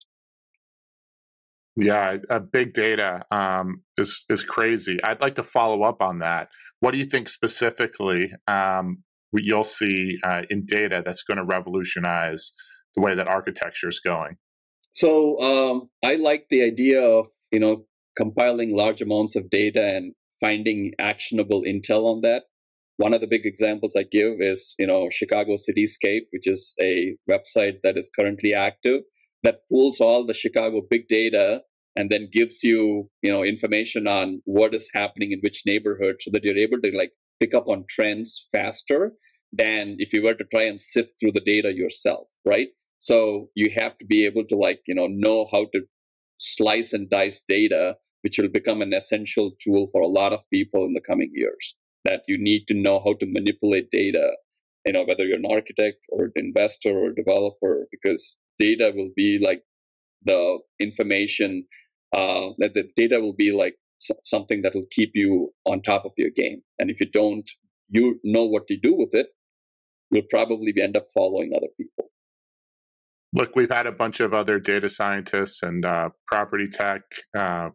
Yeah, 1.80 2.18
uh, 2.30 2.40
big 2.40 2.74
data 2.74 3.24
um, 3.32 3.84
is 3.98 4.26
is 4.30 4.44
crazy. 4.44 4.98
I'd 5.04 5.22
like 5.22 5.36
to 5.36 5.44
follow 5.44 5.84
up 5.84 6.02
on 6.02 6.20
that. 6.20 6.50
What 6.80 6.92
do 6.92 6.98
you 6.98 7.06
think 7.06 7.30
specifically 7.30 8.32
um, 8.48 9.04
you'll 9.34 9.64
see 9.64 10.18
uh, 10.24 10.44
in 10.50 10.66
data 10.66 11.04
that's 11.06 11.24
going 11.24 11.38
to 11.38 11.44
revolutionize 11.44 12.52
the 12.96 13.02
way 13.02 13.16
that 13.16 13.28
architecture 13.28 13.88
is 13.88 14.00
going. 14.00 14.38
So 14.92 15.40
um, 15.40 15.90
I 16.04 16.16
like 16.16 16.48
the 16.50 16.64
idea 16.64 17.02
of 17.02 17.28
you 17.52 17.60
know 17.60 17.86
compiling 18.16 18.76
large 18.76 19.02
amounts 19.02 19.36
of 19.36 19.50
data 19.50 19.96
and 19.96 20.14
finding 20.40 20.94
actionable 21.00 21.64
intel 21.64 22.06
on 22.06 22.22
that. 22.22 22.44
One 22.98 23.14
of 23.14 23.22
the 23.22 23.28
big 23.28 23.46
examples 23.46 23.96
I 23.96 24.04
give 24.04 24.38
is 24.40 24.74
you 24.80 24.88
know 24.88 25.10
Chicago 25.12 25.56
Cityscape, 25.56 26.26
which 26.32 26.48
is 26.48 26.74
a 26.82 27.16
website 27.30 27.82
that 27.84 27.98
is 27.98 28.10
currently 28.18 28.54
active 28.54 29.02
that 29.44 29.62
pulls 29.70 30.00
all 30.00 30.26
the 30.26 30.34
Chicago 30.34 30.82
big 30.90 31.08
data 31.08 31.62
and 31.96 32.10
then 32.10 32.30
gives 32.32 32.64
you 32.64 33.10
you 33.22 33.32
know 33.32 33.44
information 33.44 34.08
on 34.08 34.42
what 34.46 34.74
is 34.74 34.90
happening 34.94 35.32
in 35.32 35.40
which 35.42 35.64
neighborhood 35.66 36.16
so 36.20 36.30
that 36.32 36.44
you're 36.44 36.58
able 36.58 36.80
to 36.82 36.92
like 36.96 37.12
pick 37.40 37.54
up 37.54 37.68
on 37.68 37.86
trends 37.90 38.48
faster 38.52 39.14
than 39.52 39.96
if 40.00 40.14
you 40.14 40.24
were 40.24 40.34
to 40.34 40.44
try 40.46 40.64
and 40.64 40.82
sift 40.82 41.12
through 41.20 41.32
the 41.32 41.42
data 41.54 41.74
yourself 41.74 42.28
right? 42.46 42.70
So 43.00 43.50
you 43.56 43.72
have 43.78 43.98
to 44.00 44.06
be 44.06 44.26
able 44.26 44.46
to 44.46 44.56
like 44.56 44.82
you 44.88 44.96
know 44.96 45.08
know 45.10 45.48
how 45.52 45.66
to 45.74 45.82
slice 46.40 46.94
and 46.94 47.10
dice 47.10 47.42
data 47.48 47.96
which 48.22 48.38
will 48.38 48.50
become 48.50 48.82
an 48.82 48.94
essential 48.94 49.52
tool 49.62 49.88
for 49.92 50.02
a 50.02 50.08
lot 50.08 50.34
of 50.34 50.40
people 50.52 50.86
in 50.86 50.94
the 50.94 51.02
coming 51.02 51.32
years 51.34 51.76
that 52.04 52.22
you 52.28 52.38
need 52.40 52.66
to 52.68 52.74
know 52.74 53.00
how 53.04 53.14
to 53.14 53.26
manipulate 53.26 53.90
data 53.92 54.32
you 54.86 54.94
know 54.94 55.04
whether 55.04 55.26
you're 55.26 55.38
an 55.38 55.52
architect 55.58 56.06
or 56.10 56.26
an 56.26 56.32
investor 56.36 56.92
or 56.92 57.12
developer 57.12 57.88
because 57.92 58.38
data 58.60 58.92
will 58.96 59.12
be 59.16 59.40
like 59.44 59.64
the 60.24 60.60
information 60.80 61.66
uh, 62.16 62.50
that 62.60 62.74
the 62.74 62.90
data 62.96 63.20
will 63.20 63.34
be 63.34 63.52
like 63.52 63.76
something 64.24 64.62
that 64.62 64.76
will 64.76 64.86
keep 64.92 65.12
you 65.14 65.54
on 65.66 65.82
top 65.82 66.06
of 66.06 66.12
your 66.18 66.30
game. 66.30 66.62
And 66.80 66.90
if 66.90 67.00
you 67.00 67.10
don't, 67.10 67.50
you 67.90 68.20
know 68.24 68.46
what 68.46 68.68
to 68.68 68.78
do 68.78 68.96
with 68.96 69.10
it, 69.14 69.28
you'll 70.12 70.24
probably 70.30 70.74
end 70.82 70.96
up 70.96 71.06
following 71.14 71.52
other 71.56 71.68
people. 71.78 72.12
Look, 73.34 73.56
we've 73.56 73.72
had 73.72 73.88
a 73.88 73.92
bunch 73.92 74.20
of 74.20 74.34
other 74.34 74.60
data 74.60 74.88
scientists 74.90 75.62
and 75.62 75.86
uh, 75.86 76.10
property 76.28 76.68
tech 76.68 77.02
uh, 77.38 77.70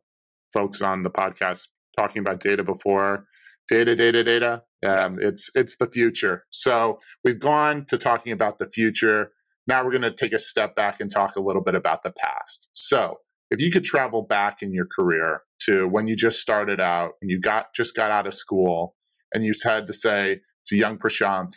folks 0.52 0.80
on 0.80 1.02
the 1.02 1.10
podcast 1.10 1.68
talking 1.98 2.20
about 2.20 2.40
data 2.40 2.64
before. 2.64 3.26
Data, 3.68 3.94
data, 3.94 4.24
data. 4.24 4.62
Um, 4.84 5.18
it's 5.20 5.50
it's 5.54 5.76
the 5.76 5.86
future. 5.86 6.44
So 6.50 6.98
we've 7.24 7.38
gone 7.38 7.86
to 7.86 7.98
talking 7.98 8.32
about 8.32 8.58
the 8.58 8.68
future. 8.68 9.32
Now 9.66 9.84
we're 9.84 9.92
going 9.92 10.02
to 10.02 10.12
take 10.12 10.32
a 10.32 10.38
step 10.38 10.74
back 10.74 11.00
and 11.00 11.10
talk 11.10 11.36
a 11.36 11.40
little 11.40 11.62
bit 11.62 11.74
about 11.74 12.02
the 12.02 12.12
past. 12.12 12.68
So 12.72 13.18
if 13.50 13.60
you 13.60 13.70
could 13.70 13.84
travel 13.84 14.22
back 14.22 14.62
in 14.62 14.72
your 14.72 14.86
career 14.86 15.42
to 15.64 15.86
when 15.86 16.06
you 16.06 16.16
just 16.16 16.40
started 16.40 16.80
out 16.80 17.12
and 17.20 17.30
you 17.30 17.40
got 17.40 17.66
just 17.74 17.94
got 17.94 18.10
out 18.10 18.26
of 18.26 18.34
school 18.34 18.96
and 19.34 19.44
you 19.44 19.54
had 19.64 19.86
to 19.86 19.92
say 19.92 20.40
to 20.66 20.76
young 20.76 20.98
Prashanth, 20.98 21.54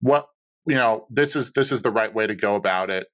what 0.00 0.26
you 0.66 0.76
know, 0.76 1.06
this 1.10 1.34
is 1.34 1.52
this 1.52 1.72
is 1.72 1.82
the 1.82 1.90
right 1.90 2.14
way 2.14 2.26
to 2.26 2.34
go 2.34 2.54
about 2.54 2.90
it. 2.90 3.06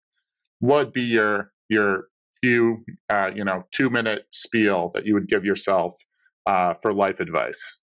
What 0.61 0.87
would 0.87 0.93
be 0.93 1.03
your 1.03 1.53
your 1.69 2.09
few 2.43 2.85
uh, 3.11 3.31
you 3.35 3.45
know 3.45 3.65
two 3.73 3.91
minute 3.91 4.27
spiel 4.31 4.91
that 4.95 5.07
you 5.07 5.15
would 5.15 5.29
give 5.29 5.45
yourself 5.45 5.95
uh, 6.47 6.75
for 6.75 6.93
life 6.93 7.21
advice? 7.21 7.81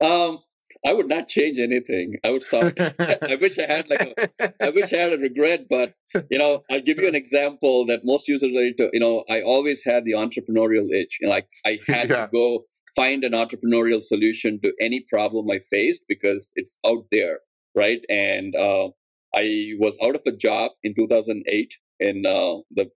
Um, 0.00 0.40
I 0.86 0.92
would 0.92 1.08
not 1.08 1.28
change 1.28 1.58
anything. 1.58 2.16
I 2.24 2.30
would 2.30 2.44
stop. 2.44 2.72
I 2.78 3.38
wish 3.40 3.58
I 3.58 3.66
had 3.66 3.88
like 3.88 4.02
a, 4.38 4.52
I 4.62 4.68
wish 4.70 4.92
I 4.92 4.98
had 4.98 5.12
a 5.14 5.18
regret, 5.18 5.66
but 5.68 5.94
you 6.30 6.38
know, 6.38 6.62
I'll 6.70 6.82
give 6.82 6.98
you 6.98 7.08
an 7.08 7.14
example 7.14 7.86
that 7.86 8.02
most 8.04 8.28
users 8.28 8.54
are 8.54 8.64
into. 8.64 8.90
You 8.92 9.00
know, 9.00 9.24
I 9.30 9.40
always 9.40 9.82
had 9.84 10.04
the 10.04 10.12
entrepreneurial 10.12 10.86
itch. 10.92 11.18
You 11.20 11.28
know, 11.28 11.34
like 11.34 11.48
I 11.64 11.78
had 11.88 12.10
yeah. 12.10 12.26
to 12.26 12.28
go 12.32 12.64
find 12.94 13.24
an 13.24 13.32
entrepreneurial 13.32 14.02
solution 14.02 14.60
to 14.62 14.72
any 14.80 15.04
problem 15.08 15.50
I 15.50 15.60
faced 15.72 16.04
because 16.06 16.52
it's 16.54 16.78
out 16.86 17.06
there, 17.10 17.40
right? 17.74 18.00
And 18.08 18.54
uh, 18.54 18.88
I 19.34 19.72
was 19.78 19.96
out 20.02 20.14
of 20.14 20.22
a 20.26 20.32
job 20.32 20.72
in 20.82 20.94
2008, 20.94 21.74
and 22.00 22.26
uh, 22.26 22.58
the 22.70 22.90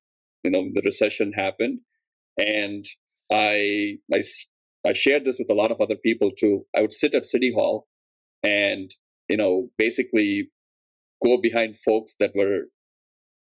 you 0.45 0.51
know 0.51 0.69
the 0.75 0.83
recession 0.85 1.33
happened, 1.33 1.81
and 2.37 2.85
I 3.33 3.99
I 4.13 4.23
I 4.87 4.93
shared 4.93 5.25
this 5.25 5.39
with 5.39 5.51
a 5.51 5.55
lot 5.55 5.71
of 5.71 5.81
other 5.81 5.97
people 5.97 6.31
too. 6.37 6.67
I 6.77 6.81
would 6.81 6.93
sit 6.93 7.15
at 7.15 7.27
City 7.27 7.53
Hall 7.55 7.87
and, 8.43 8.91
you 9.29 9.37
know, 9.37 9.71
basically 9.77 10.51
go 11.25 11.39
behind 11.41 11.77
folks 11.77 12.15
that 12.21 12.33
were 12.35 12.65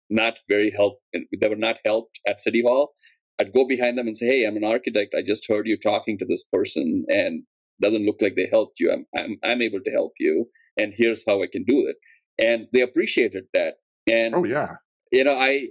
not 0.10 0.40
very 0.48 0.72
helped, 0.76 1.02
that 1.14 1.50
were 1.50 1.56
not 1.56 1.78
helped 1.86 2.20
at 2.28 2.42
City 2.42 2.62
Hall. 2.66 2.94
I'd 3.40 3.54
go 3.54 3.68
behind 3.68 3.98
them 3.98 4.08
and 4.08 4.16
say, 4.16 4.28
Hey, 4.28 4.46
I'm 4.46 4.58
an 4.58 4.64
architect. 4.64 5.16
I 5.18 5.24
just 5.26 5.46
heard 5.50 5.68
you 5.68 5.78
talking 5.78 6.18
to 6.20 6.26
this 6.26 6.44
person 6.54 7.06
and 7.08 7.44
doesn't 7.82 8.06
look 8.06 8.18
like 8.22 8.36
they 8.36 8.48
helped 8.52 8.80
you. 8.80 8.92
I'm, 8.92 9.06
I'm, 9.18 9.38
I'm 9.44 9.62
able 9.62 9.80
to 9.84 9.92
help 9.92 10.14
you. 10.20 10.50
And 10.78 10.94
here's 10.96 11.24
how 11.28 11.42
I 11.42 11.48
can 11.52 11.64
do 11.64 11.88
it. 11.88 11.96
And 12.44 12.68
they 12.72 12.82
appreciated 12.82 13.46
that. 13.54 13.76
And, 14.08 14.36
oh, 14.36 14.44
yeah. 14.44 14.74
You 15.12 15.24
know, 15.24 15.38
I, 15.38 15.70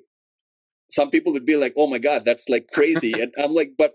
some 0.92 1.10
people 1.10 1.32
would 1.32 1.46
be 1.46 1.56
like, 1.56 1.74
"Oh 1.76 1.86
my 1.86 1.98
God, 1.98 2.22
that's 2.24 2.48
like 2.48 2.66
crazy," 2.72 3.12
and 3.12 3.32
I'm 3.42 3.54
like, 3.54 3.72
"But 3.76 3.94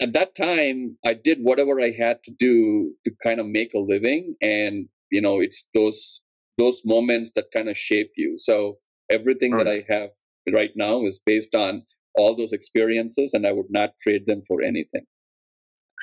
at 0.00 0.12
that 0.12 0.34
time 0.36 0.96
i 1.04 1.12
did 1.12 1.38
whatever 1.42 1.80
i 1.80 1.90
had 1.90 2.18
to 2.24 2.32
do 2.38 2.92
to 3.04 3.10
kind 3.22 3.40
of 3.40 3.46
make 3.46 3.72
a 3.74 3.78
living 3.78 4.34
and 4.40 4.88
you 5.10 5.20
know 5.20 5.40
it's 5.40 5.68
those 5.74 6.22
those 6.58 6.82
moments 6.84 7.30
that 7.34 7.46
kind 7.54 7.68
of 7.68 7.76
shape 7.76 8.12
you 8.16 8.36
so 8.38 8.78
everything 9.10 9.52
right. 9.52 9.64
that 9.64 9.70
i 9.70 9.84
have 9.88 10.10
right 10.52 10.70
now 10.76 11.04
is 11.04 11.20
based 11.24 11.54
on 11.54 11.82
all 12.14 12.34
those 12.36 12.52
experiences 12.52 13.34
and 13.34 13.46
i 13.46 13.52
would 13.52 13.70
not 13.70 13.90
trade 14.02 14.22
them 14.26 14.42
for 14.46 14.62
anything 14.62 15.04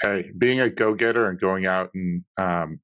hey 0.01 0.29
being 0.37 0.59
a 0.59 0.69
go-getter 0.69 1.27
and 1.27 1.39
going 1.39 1.65
out 1.65 1.89
and 1.93 2.23
um, 2.39 2.79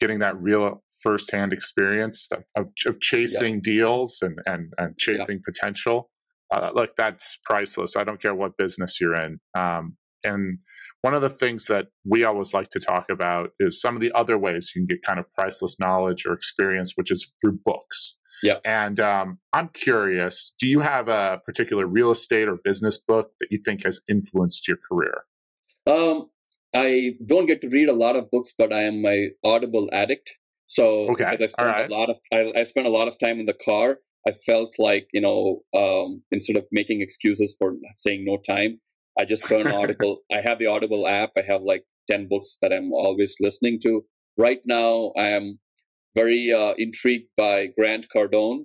getting 0.00 0.18
that 0.18 0.40
real 0.40 0.82
firsthand 1.02 1.52
experience 1.52 2.26
of, 2.56 2.70
of 2.86 3.00
chasing 3.00 3.54
yeah. 3.54 3.60
deals 3.62 4.22
and, 4.22 4.38
and, 4.46 4.72
and 4.78 4.96
chasing 4.98 5.26
yeah. 5.28 5.36
potential 5.44 6.10
uh, 6.52 6.70
look 6.74 6.94
that's 6.96 7.38
priceless 7.44 7.96
i 7.96 8.04
don't 8.04 8.20
care 8.20 8.34
what 8.34 8.56
business 8.56 9.00
you're 9.00 9.14
in 9.14 9.38
um, 9.58 9.96
and 10.24 10.58
one 11.02 11.14
of 11.14 11.22
the 11.22 11.30
things 11.30 11.66
that 11.66 11.86
we 12.04 12.24
always 12.24 12.52
like 12.52 12.68
to 12.70 12.80
talk 12.80 13.08
about 13.10 13.50
is 13.58 13.80
some 13.80 13.94
of 13.94 14.00
the 14.00 14.12
other 14.12 14.36
ways 14.36 14.72
you 14.74 14.80
can 14.80 14.86
get 14.86 15.02
kind 15.02 15.18
of 15.18 15.30
priceless 15.30 15.78
knowledge 15.80 16.26
or 16.26 16.32
experience, 16.34 16.92
which 16.94 17.10
is 17.10 17.32
through 17.40 17.58
books. 17.64 18.18
Yeah. 18.42 18.58
And 18.64 19.00
um, 19.00 19.38
I'm 19.52 19.68
curious, 19.68 20.54
do 20.58 20.66
you 20.66 20.80
have 20.80 21.08
a 21.08 21.40
particular 21.44 21.86
real 21.86 22.10
estate 22.10 22.48
or 22.48 22.56
business 22.62 22.98
book 22.98 23.32
that 23.40 23.48
you 23.50 23.58
think 23.64 23.84
has 23.84 24.00
influenced 24.08 24.68
your 24.68 24.76
career? 24.76 25.24
Um, 25.86 26.28
I 26.74 27.14
don't 27.26 27.46
get 27.46 27.62
to 27.62 27.68
read 27.68 27.88
a 27.88 27.94
lot 27.94 28.16
of 28.16 28.30
books, 28.30 28.52
but 28.56 28.72
I 28.72 28.82
am 28.82 29.02
my 29.02 29.28
Audible 29.44 29.88
addict. 29.92 30.30
So 30.66 31.10
okay. 31.10 31.24
because 31.24 31.40
I 31.40 31.46
spend 31.46 31.68
right. 31.68 31.90
a 31.90 31.94
lot 31.94 32.10
of 32.10 32.16
I, 32.32 32.52
I 32.60 32.64
spend 32.64 32.86
a 32.86 32.90
lot 32.90 33.08
of 33.08 33.18
time 33.18 33.40
in 33.40 33.46
the 33.46 33.54
car, 33.64 33.98
I 34.26 34.32
felt 34.32 34.74
like 34.78 35.08
you 35.12 35.20
know 35.20 35.62
um, 35.76 36.22
instead 36.30 36.56
of 36.56 36.66
making 36.70 37.00
excuses 37.00 37.56
for 37.58 37.74
saying 37.96 38.24
no 38.24 38.38
time, 38.46 38.80
I 39.20 39.24
just 39.26 39.44
turn 39.44 39.66
Audible. 39.80 40.20
I 40.32 40.40
have 40.40 40.58
the 40.58 40.66
Audible 40.66 41.06
app. 41.06 41.30
I 41.36 41.42
have 41.42 41.62
like 41.62 41.84
10 42.10 42.28
books 42.28 42.56
that 42.62 42.72
I'm 42.72 42.92
always 42.92 43.36
listening 43.38 43.78
to. 43.82 44.04
Right 44.38 44.60
now, 44.64 45.12
I 45.16 45.28
am 45.28 45.58
very 46.16 46.50
uh, 46.52 46.72
intrigued 46.78 47.28
by 47.36 47.68
Grant 47.78 48.06
Cardone 48.14 48.64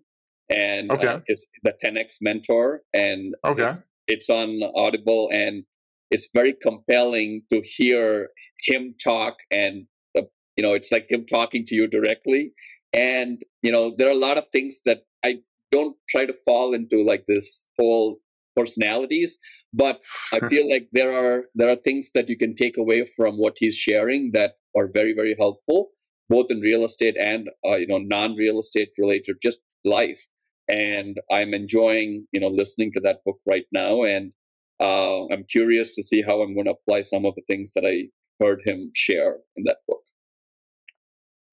and 0.50 0.90
uh, 0.90 0.96
okay. 0.96 1.08
uh, 1.08 1.20
his, 1.28 1.46
the 1.64 1.74
10x 1.84 2.14
mentor. 2.22 2.82
And 2.94 3.36
okay. 3.46 3.72
it's, 3.72 3.88
it's 4.08 4.30
on 4.30 4.62
Audible 4.76 5.30
and 5.32 5.66
it's 6.10 6.28
very 6.34 6.56
compelling 6.64 7.42
to 7.52 7.62
hear 7.64 8.30
him 8.66 8.96
talk 9.04 9.36
and 9.52 9.88
uh, 10.18 10.22
you 10.56 10.64
know 10.64 10.74
it's 10.74 10.92
like 10.92 11.08
him 11.10 11.26
talking 11.26 11.66
to 11.68 11.76
you 11.76 11.88
directly 11.88 12.54
and 12.94 13.40
you 13.62 13.72
know 13.72 13.94
there 13.98 14.08
are 14.08 14.12
a 14.12 14.26
lot 14.28 14.38
of 14.38 14.46
things 14.52 14.80
that 14.86 15.02
i 15.26 15.36
don't 15.72 15.96
try 16.10 16.26
to 16.26 16.34
fall 16.46 16.74
into 16.74 17.04
like 17.04 17.26
this 17.28 17.70
whole 17.78 18.18
personalities 18.56 19.38
but 19.76 20.02
i 20.34 20.40
feel 20.50 20.70
like 20.70 20.88
there 20.92 21.14
are 21.14 21.46
there 21.56 21.70
are 21.70 21.76
things 21.88 22.12
that 22.14 22.30
you 22.30 22.38
can 22.38 22.56
take 22.56 22.78
away 22.78 23.06
from 23.16 23.36
what 23.36 23.56
he's 23.60 23.76
sharing 23.76 24.32
that 24.32 24.54
are 24.76 24.88
very 24.88 25.14
very 25.14 25.36
helpful 25.38 25.90
both 26.30 26.48
in 26.50 26.60
real 26.60 26.84
estate 26.84 27.16
and 27.20 27.50
uh, 27.66 27.76
you 27.76 27.88
know 27.88 27.98
non 27.98 28.36
real 28.36 28.60
estate 28.60 28.90
related 28.98 29.38
just 29.42 29.60
life. 29.84 30.28
And 30.68 31.20
i'm 31.32 31.54
enjoying 31.54 32.28
you 32.32 32.40
know 32.40 32.48
listening 32.48 32.92
to 32.94 33.00
that 33.02 33.24
book 33.26 33.40
right 33.46 33.66
now. 33.72 34.04
And 34.04 34.32
uh, 34.80 35.28
i'm 35.28 35.46
curious 35.50 35.96
to 35.96 36.04
see 36.04 36.22
how 36.22 36.42
i'm 36.42 36.54
going 36.54 36.66
to 36.66 36.72
apply 36.72 37.02
some 37.02 37.26
of 37.26 37.36
the 37.36 37.44
things 37.48 37.74
that 37.76 37.86
i 37.86 38.10
heard 38.44 38.62
him 38.66 38.92
share 38.94 39.38
in 39.56 39.64
that 39.66 39.78
book. 39.88 40.02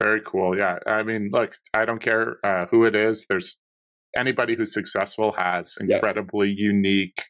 Very 0.02 0.20
cool. 0.22 0.56
Yeah. 0.56 0.78
I 0.86 1.02
mean 1.02 1.28
look 1.30 1.56
i 1.74 1.84
don't 1.84 2.00
care 2.00 2.38
uh, 2.44 2.66
who 2.66 2.84
it 2.84 2.96
is. 2.96 3.26
There's 3.28 3.56
anybody 4.16 4.56
who's 4.56 4.74
successful 4.74 5.32
has 5.32 5.76
incredibly 5.80 6.48
yeah. 6.48 6.66
unique 6.72 7.22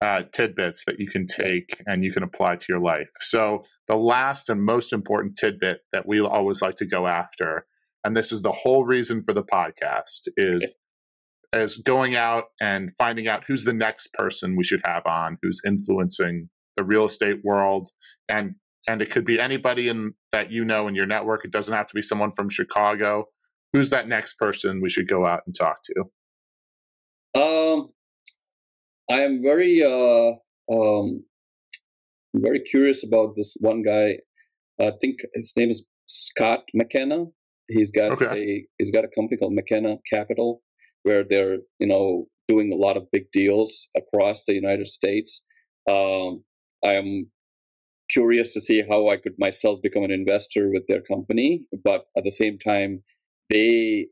uh, 0.00 0.22
tidbits 0.32 0.84
that 0.86 1.00
you 1.00 1.06
can 1.06 1.26
take 1.26 1.80
and 1.86 2.04
you 2.04 2.12
can 2.12 2.22
apply 2.22 2.56
to 2.56 2.66
your 2.68 2.80
life. 2.80 3.10
So, 3.20 3.64
the 3.86 3.96
last 3.96 4.48
and 4.48 4.62
most 4.62 4.92
important 4.92 5.36
tidbit 5.36 5.80
that 5.92 6.06
we 6.06 6.20
always 6.20 6.62
like 6.62 6.76
to 6.76 6.86
go 6.86 7.06
after, 7.06 7.66
and 8.04 8.16
this 8.16 8.30
is 8.30 8.42
the 8.42 8.52
whole 8.52 8.84
reason 8.84 9.22
for 9.24 9.32
the 9.32 9.42
podcast, 9.42 10.28
is 10.36 10.74
is 11.54 11.78
going 11.78 12.14
out 12.14 12.44
and 12.60 12.90
finding 12.98 13.26
out 13.26 13.44
who's 13.46 13.64
the 13.64 13.72
next 13.72 14.12
person 14.12 14.56
we 14.56 14.64
should 14.64 14.82
have 14.84 15.06
on 15.06 15.38
who's 15.42 15.60
influencing 15.66 16.48
the 16.76 16.84
real 16.84 17.04
estate 17.04 17.40
world. 17.42 17.90
And 18.28 18.54
and 18.88 19.02
it 19.02 19.10
could 19.10 19.24
be 19.24 19.38
anybody 19.38 19.88
in 19.88 20.14
that 20.32 20.50
you 20.50 20.64
know 20.64 20.88
in 20.88 20.94
your 20.94 21.06
network. 21.06 21.44
It 21.44 21.50
doesn't 21.50 21.74
have 21.74 21.88
to 21.88 21.94
be 21.94 22.02
someone 22.02 22.30
from 22.30 22.48
chicago. 22.48 23.24
Who's 23.72 23.90
that 23.90 24.08
next 24.08 24.38
person 24.38 24.80
we 24.80 24.88
should 24.88 25.08
go 25.08 25.26
out 25.26 25.40
and 25.46 25.54
talk 25.54 25.80
to? 25.84 26.04
Um, 27.38 27.88
I 29.10 29.20
am 29.22 29.40
very 29.42 29.82
uh, 29.82 30.32
um, 30.72 31.24
very 32.34 32.60
curious 32.60 33.04
about 33.04 33.34
this 33.36 33.56
one 33.60 33.82
guy. 33.82 34.18
I 34.80 34.92
think 35.00 35.18
his 35.34 35.52
name 35.56 35.70
is 35.70 35.84
Scott 36.06 36.64
McKenna. 36.74 37.24
He's 37.68 37.90
got 37.90 38.12
okay. 38.12 38.26
a 38.26 38.66
he's 38.78 38.90
got 38.90 39.04
a 39.04 39.08
company 39.08 39.38
called 39.38 39.54
McKenna 39.54 39.96
Capital, 40.12 40.62
where 41.02 41.24
they're 41.28 41.58
you 41.78 41.86
know 41.86 42.26
doing 42.48 42.72
a 42.72 42.76
lot 42.76 42.96
of 42.96 43.10
big 43.12 43.24
deals 43.32 43.88
across 43.96 44.44
the 44.46 44.54
United 44.54 44.88
States. 44.88 45.44
Um, 45.88 46.44
I 46.84 46.92
am 46.92 47.30
curious 48.10 48.52
to 48.54 48.60
see 48.60 48.82
how 48.88 49.08
I 49.08 49.16
could 49.16 49.34
myself 49.38 49.80
become 49.82 50.02
an 50.02 50.10
investor 50.10 50.70
with 50.70 50.84
their 50.88 51.02
company, 51.02 51.64
but 51.84 52.06
at 52.16 52.24
the 52.24 52.30
same 52.30 52.58
time, 52.58 53.02
they 53.50 54.08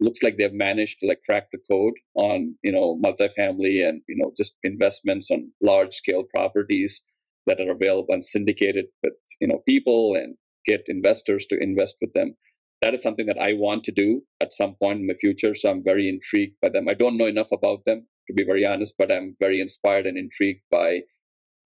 looks 0.00 0.22
like 0.22 0.36
they've 0.36 0.52
managed 0.52 1.00
to 1.00 1.06
like 1.06 1.20
crack 1.24 1.48
the 1.52 1.58
code 1.70 1.94
on 2.14 2.54
you 2.62 2.72
know 2.72 2.98
multifamily 3.02 3.86
and 3.86 4.02
you 4.08 4.16
know 4.16 4.32
just 4.36 4.54
investments 4.62 5.30
on 5.30 5.50
large 5.62 5.94
scale 5.94 6.24
properties 6.34 7.02
that 7.46 7.60
are 7.60 7.70
available 7.70 8.12
and 8.12 8.24
syndicated 8.24 8.86
with 9.02 9.14
you 9.40 9.48
know 9.48 9.62
people 9.66 10.14
and 10.14 10.36
get 10.66 10.82
investors 10.88 11.46
to 11.46 11.56
invest 11.60 11.96
with 12.00 12.12
them. 12.12 12.34
That 12.82 12.94
is 12.94 13.02
something 13.02 13.26
that 13.26 13.38
i 13.40 13.52
want 13.54 13.84
to 13.84 13.92
do 13.92 14.22
at 14.40 14.52
some 14.52 14.74
point 14.74 15.00
in 15.00 15.06
the 15.06 15.14
future 15.14 15.54
so 15.54 15.70
i'm 15.70 15.82
very 15.82 16.08
intrigued 16.08 16.56
by 16.60 16.68
them. 16.68 16.88
I 16.88 16.94
don't 16.94 17.16
know 17.16 17.26
enough 17.26 17.52
about 17.52 17.84
them 17.86 18.06
to 18.26 18.34
be 18.34 18.44
very 18.44 18.66
honest 18.66 18.94
but 18.98 19.10
i'm 19.10 19.34
very 19.40 19.60
inspired 19.60 20.06
and 20.06 20.18
intrigued 20.18 20.62
by 20.70 21.00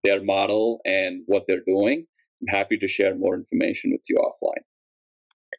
their 0.03 0.23
model 0.23 0.79
and 0.83 1.21
what 1.27 1.43
they're 1.47 1.67
doing. 1.67 2.07
I'm 2.41 2.55
happy 2.55 2.77
to 2.77 2.87
share 2.87 3.13
more 3.15 3.35
information 3.35 3.91
with 3.91 4.01
you 4.09 4.15
offline 4.17 4.63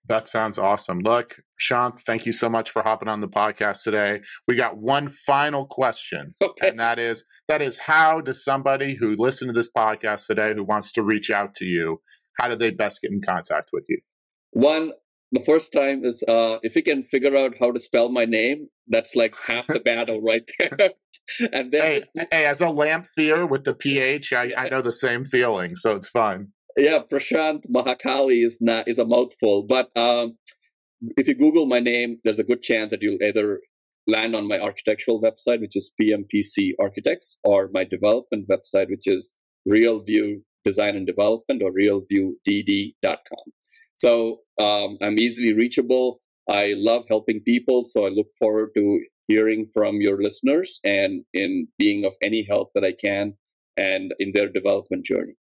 that 0.07 0.27
sounds 0.27 0.59
awesome. 0.59 0.99
Look, 0.99 1.37
Sean, 1.59 1.93
thank 1.93 2.27
you 2.27 2.33
so 2.33 2.49
much 2.49 2.71
for 2.71 2.83
hopping 2.83 3.09
on 3.09 3.21
the 3.21 3.29
podcast 3.29 3.85
today. 3.85 4.21
We 4.49 4.57
got 4.57 4.77
one 4.77 5.09
final 5.09 5.67
question, 5.67 6.35
okay. 6.43 6.69
and 6.69 6.79
that 6.81 6.99
is 6.99 7.25
that 7.49 7.63
is 7.63 7.79
how 7.79 8.21
does 8.21 8.45
somebody 8.45 8.95
who 8.95 9.15
listened 9.17 9.51
to 9.51 9.53
this 9.53 9.71
podcast 9.71 10.27
today 10.27 10.55
who 10.55 10.65
wants 10.65 10.93
to 10.93 11.03
reach 11.03 11.31
out 11.31 11.55
to 11.57 11.65
you, 11.65 12.01
how 12.39 12.49
do 12.49 12.57
they 12.57 12.71
best 12.71 13.01
get 13.03 13.13
in 13.13 13.21
contact 13.21 13.71
with 13.73 13.87
you? 13.89 13.99
One, 14.51 14.93
the 15.31 15.41
first 15.41 15.73
time 15.73 16.05
is 16.05 16.23
uh, 16.27 16.59
if 16.63 16.75
you 16.75 16.83
can 16.83 17.03
figure 17.05 17.37
out 17.37 17.55
how 17.61 17.71
to 17.71 17.81
spell 17.81 18.09
my 18.09 18.25
name, 18.25 18.69
that's 18.89 19.15
like 19.15 19.37
half 19.47 19.67
the 19.69 19.81
battle 19.81 20.21
right 20.21 20.49
there. 20.59 20.91
and 21.53 21.71
then 21.71 21.81
hey, 21.81 22.03
hey, 22.33 22.47
as 22.47 22.61
a 22.61 22.67
Lamphere 22.67 23.49
with 23.49 23.65
the 23.65 23.75
PH, 23.75 24.33
I, 24.33 24.53
I 24.57 24.69
know 24.69 24.83
the 24.83 24.91
same 24.91 25.23
feeling, 25.23 25.77
so 25.77 25.95
it's 25.95 26.09
fine 26.09 26.49
yeah, 26.77 27.01
Prashanth 27.11 27.65
Mahakali 27.71 28.45
is 28.45 28.59
not 28.61 28.89
is 28.89 28.99
a 28.99 29.05
mouthful, 29.05 29.63
but 29.63 29.91
um, 29.97 30.39
if 31.17 31.27
you 31.29 31.35
Google 31.35 31.67
my 31.67 31.81
name, 31.81 32.19
there's 32.25 32.39
a 32.39 32.45
good 32.45 32.63
chance 32.63 32.91
that 32.91 33.03
you'll 33.03 33.23
either 33.23 33.61
land 34.07 34.35
on 34.35 34.49
my 34.49 34.59
architectural 34.59 35.21
website, 35.21 35.61
which 35.61 35.77
is 35.77 35.93
PMPC 36.01 36.73
Architects, 36.81 37.39
or 37.45 37.71
my 37.73 37.85
development 37.85 38.49
website, 38.49 38.89
which 38.89 39.07
is 39.07 39.35
RealView 39.69 40.43
Design 40.65 40.97
and 40.97 41.07
Development 41.07 41.63
or 41.63 41.73
RealViewDD.com. 41.73 43.53
So 43.95 44.41
um, 44.61 44.99
I'm 45.03 45.19
easily 45.19 45.53
reachable. 45.53 46.21
I 46.49 46.75
love 46.77 47.05
helping 47.09 47.41
people, 47.41 47.85
so 47.85 48.07
I 48.07 48.09
look 48.09 48.29
forward 48.39 48.71
to 48.77 49.01
hearing 49.29 49.67
from 49.73 50.01
your 50.01 50.21
listeners 50.21 50.81
and 50.85 51.25
in 51.33 51.69
being 51.79 52.05
of 52.05 52.15
any 52.23 52.45
help 52.49 52.71
that 52.75 52.85
I 52.85 52.93
can 52.93 53.35
and 53.77 54.13
in 54.19 54.33
their 54.35 54.49
development 54.49 55.05
journey. 55.05 55.35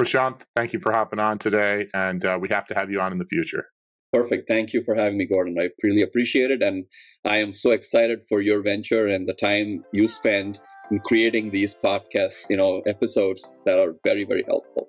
Prashanth, 0.00 0.42
thank 0.54 0.72
you 0.72 0.78
for 0.78 0.92
hopping 0.92 1.18
on 1.18 1.38
today, 1.38 1.88
and 1.92 2.24
uh, 2.24 2.38
we 2.40 2.48
have 2.50 2.66
to 2.66 2.74
have 2.74 2.90
you 2.90 3.00
on 3.00 3.10
in 3.10 3.18
the 3.18 3.24
future. 3.24 3.66
Perfect. 4.12 4.48
Thank 4.48 4.72
you 4.72 4.80
for 4.82 4.94
having 4.94 5.18
me, 5.18 5.26
Gordon. 5.26 5.56
I 5.60 5.68
really 5.82 6.02
appreciate 6.02 6.50
it, 6.50 6.62
and 6.62 6.84
I 7.24 7.38
am 7.38 7.52
so 7.52 7.72
excited 7.72 8.22
for 8.28 8.40
your 8.40 8.62
venture 8.62 9.06
and 9.06 9.28
the 9.28 9.34
time 9.34 9.84
you 9.92 10.08
spend 10.08 10.60
in 10.90 11.00
creating 11.00 11.50
these 11.50 11.74
podcasts, 11.74 12.48
you 12.48 12.56
know, 12.56 12.80
episodes 12.86 13.58
that 13.66 13.78
are 13.78 13.94
very, 14.04 14.24
very 14.24 14.44
helpful. 14.46 14.88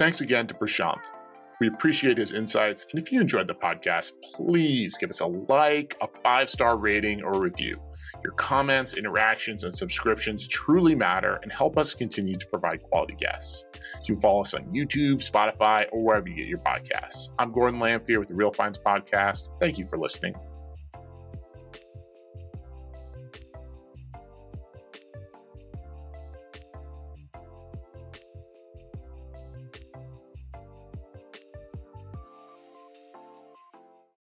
Thanks 0.00 0.20
again 0.22 0.46
to 0.48 0.54
Prashanth. 0.54 1.04
We 1.60 1.68
appreciate 1.68 2.18
his 2.18 2.32
insights, 2.32 2.86
and 2.92 3.02
if 3.02 3.12
you 3.12 3.20
enjoyed 3.20 3.48
the 3.48 3.54
podcast, 3.54 4.12
please 4.34 4.96
give 4.96 5.10
us 5.10 5.20
a 5.20 5.26
like, 5.26 5.96
a 6.00 6.08
five 6.24 6.48
star 6.48 6.78
rating, 6.78 7.22
or 7.22 7.40
review. 7.40 7.80
Your 8.28 8.34
comments, 8.34 8.92
interactions, 8.92 9.64
and 9.64 9.74
subscriptions 9.74 10.46
truly 10.46 10.94
matter 10.94 11.40
and 11.42 11.50
help 11.50 11.78
us 11.78 11.94
continue 11.94 12.34
to 12.34 12.46
provide 12.48 12.82
quality 12.82 13.16
guests. 13.18 13.64
You 14.06 14.16
can 14.16 14.18
follow 14.18 14.42
us 14.42 14.52
on 14.52 14.64
YouTube, 14.64 15.26
Spotify, 15.26 15.86
or 15.92 16.04
wherever 16.04 16.28
you 16.28 16.36
get 16.36 16.46
your 16.46 16.58
podcasts. 16.58 17.30
I'm 17.38 17.52
Gordon 17.52 17.80
Lamphere 17.80 18.18
with 18.18 18.28
the 18.28 18.34
Real 18.34 18.52
Finds 18.52 18.78
Podcast. 18.78 19.48
Thank 19.58 19.78
you 19.78 19.86
for 19.86 19.96
listening. 19.96 20.34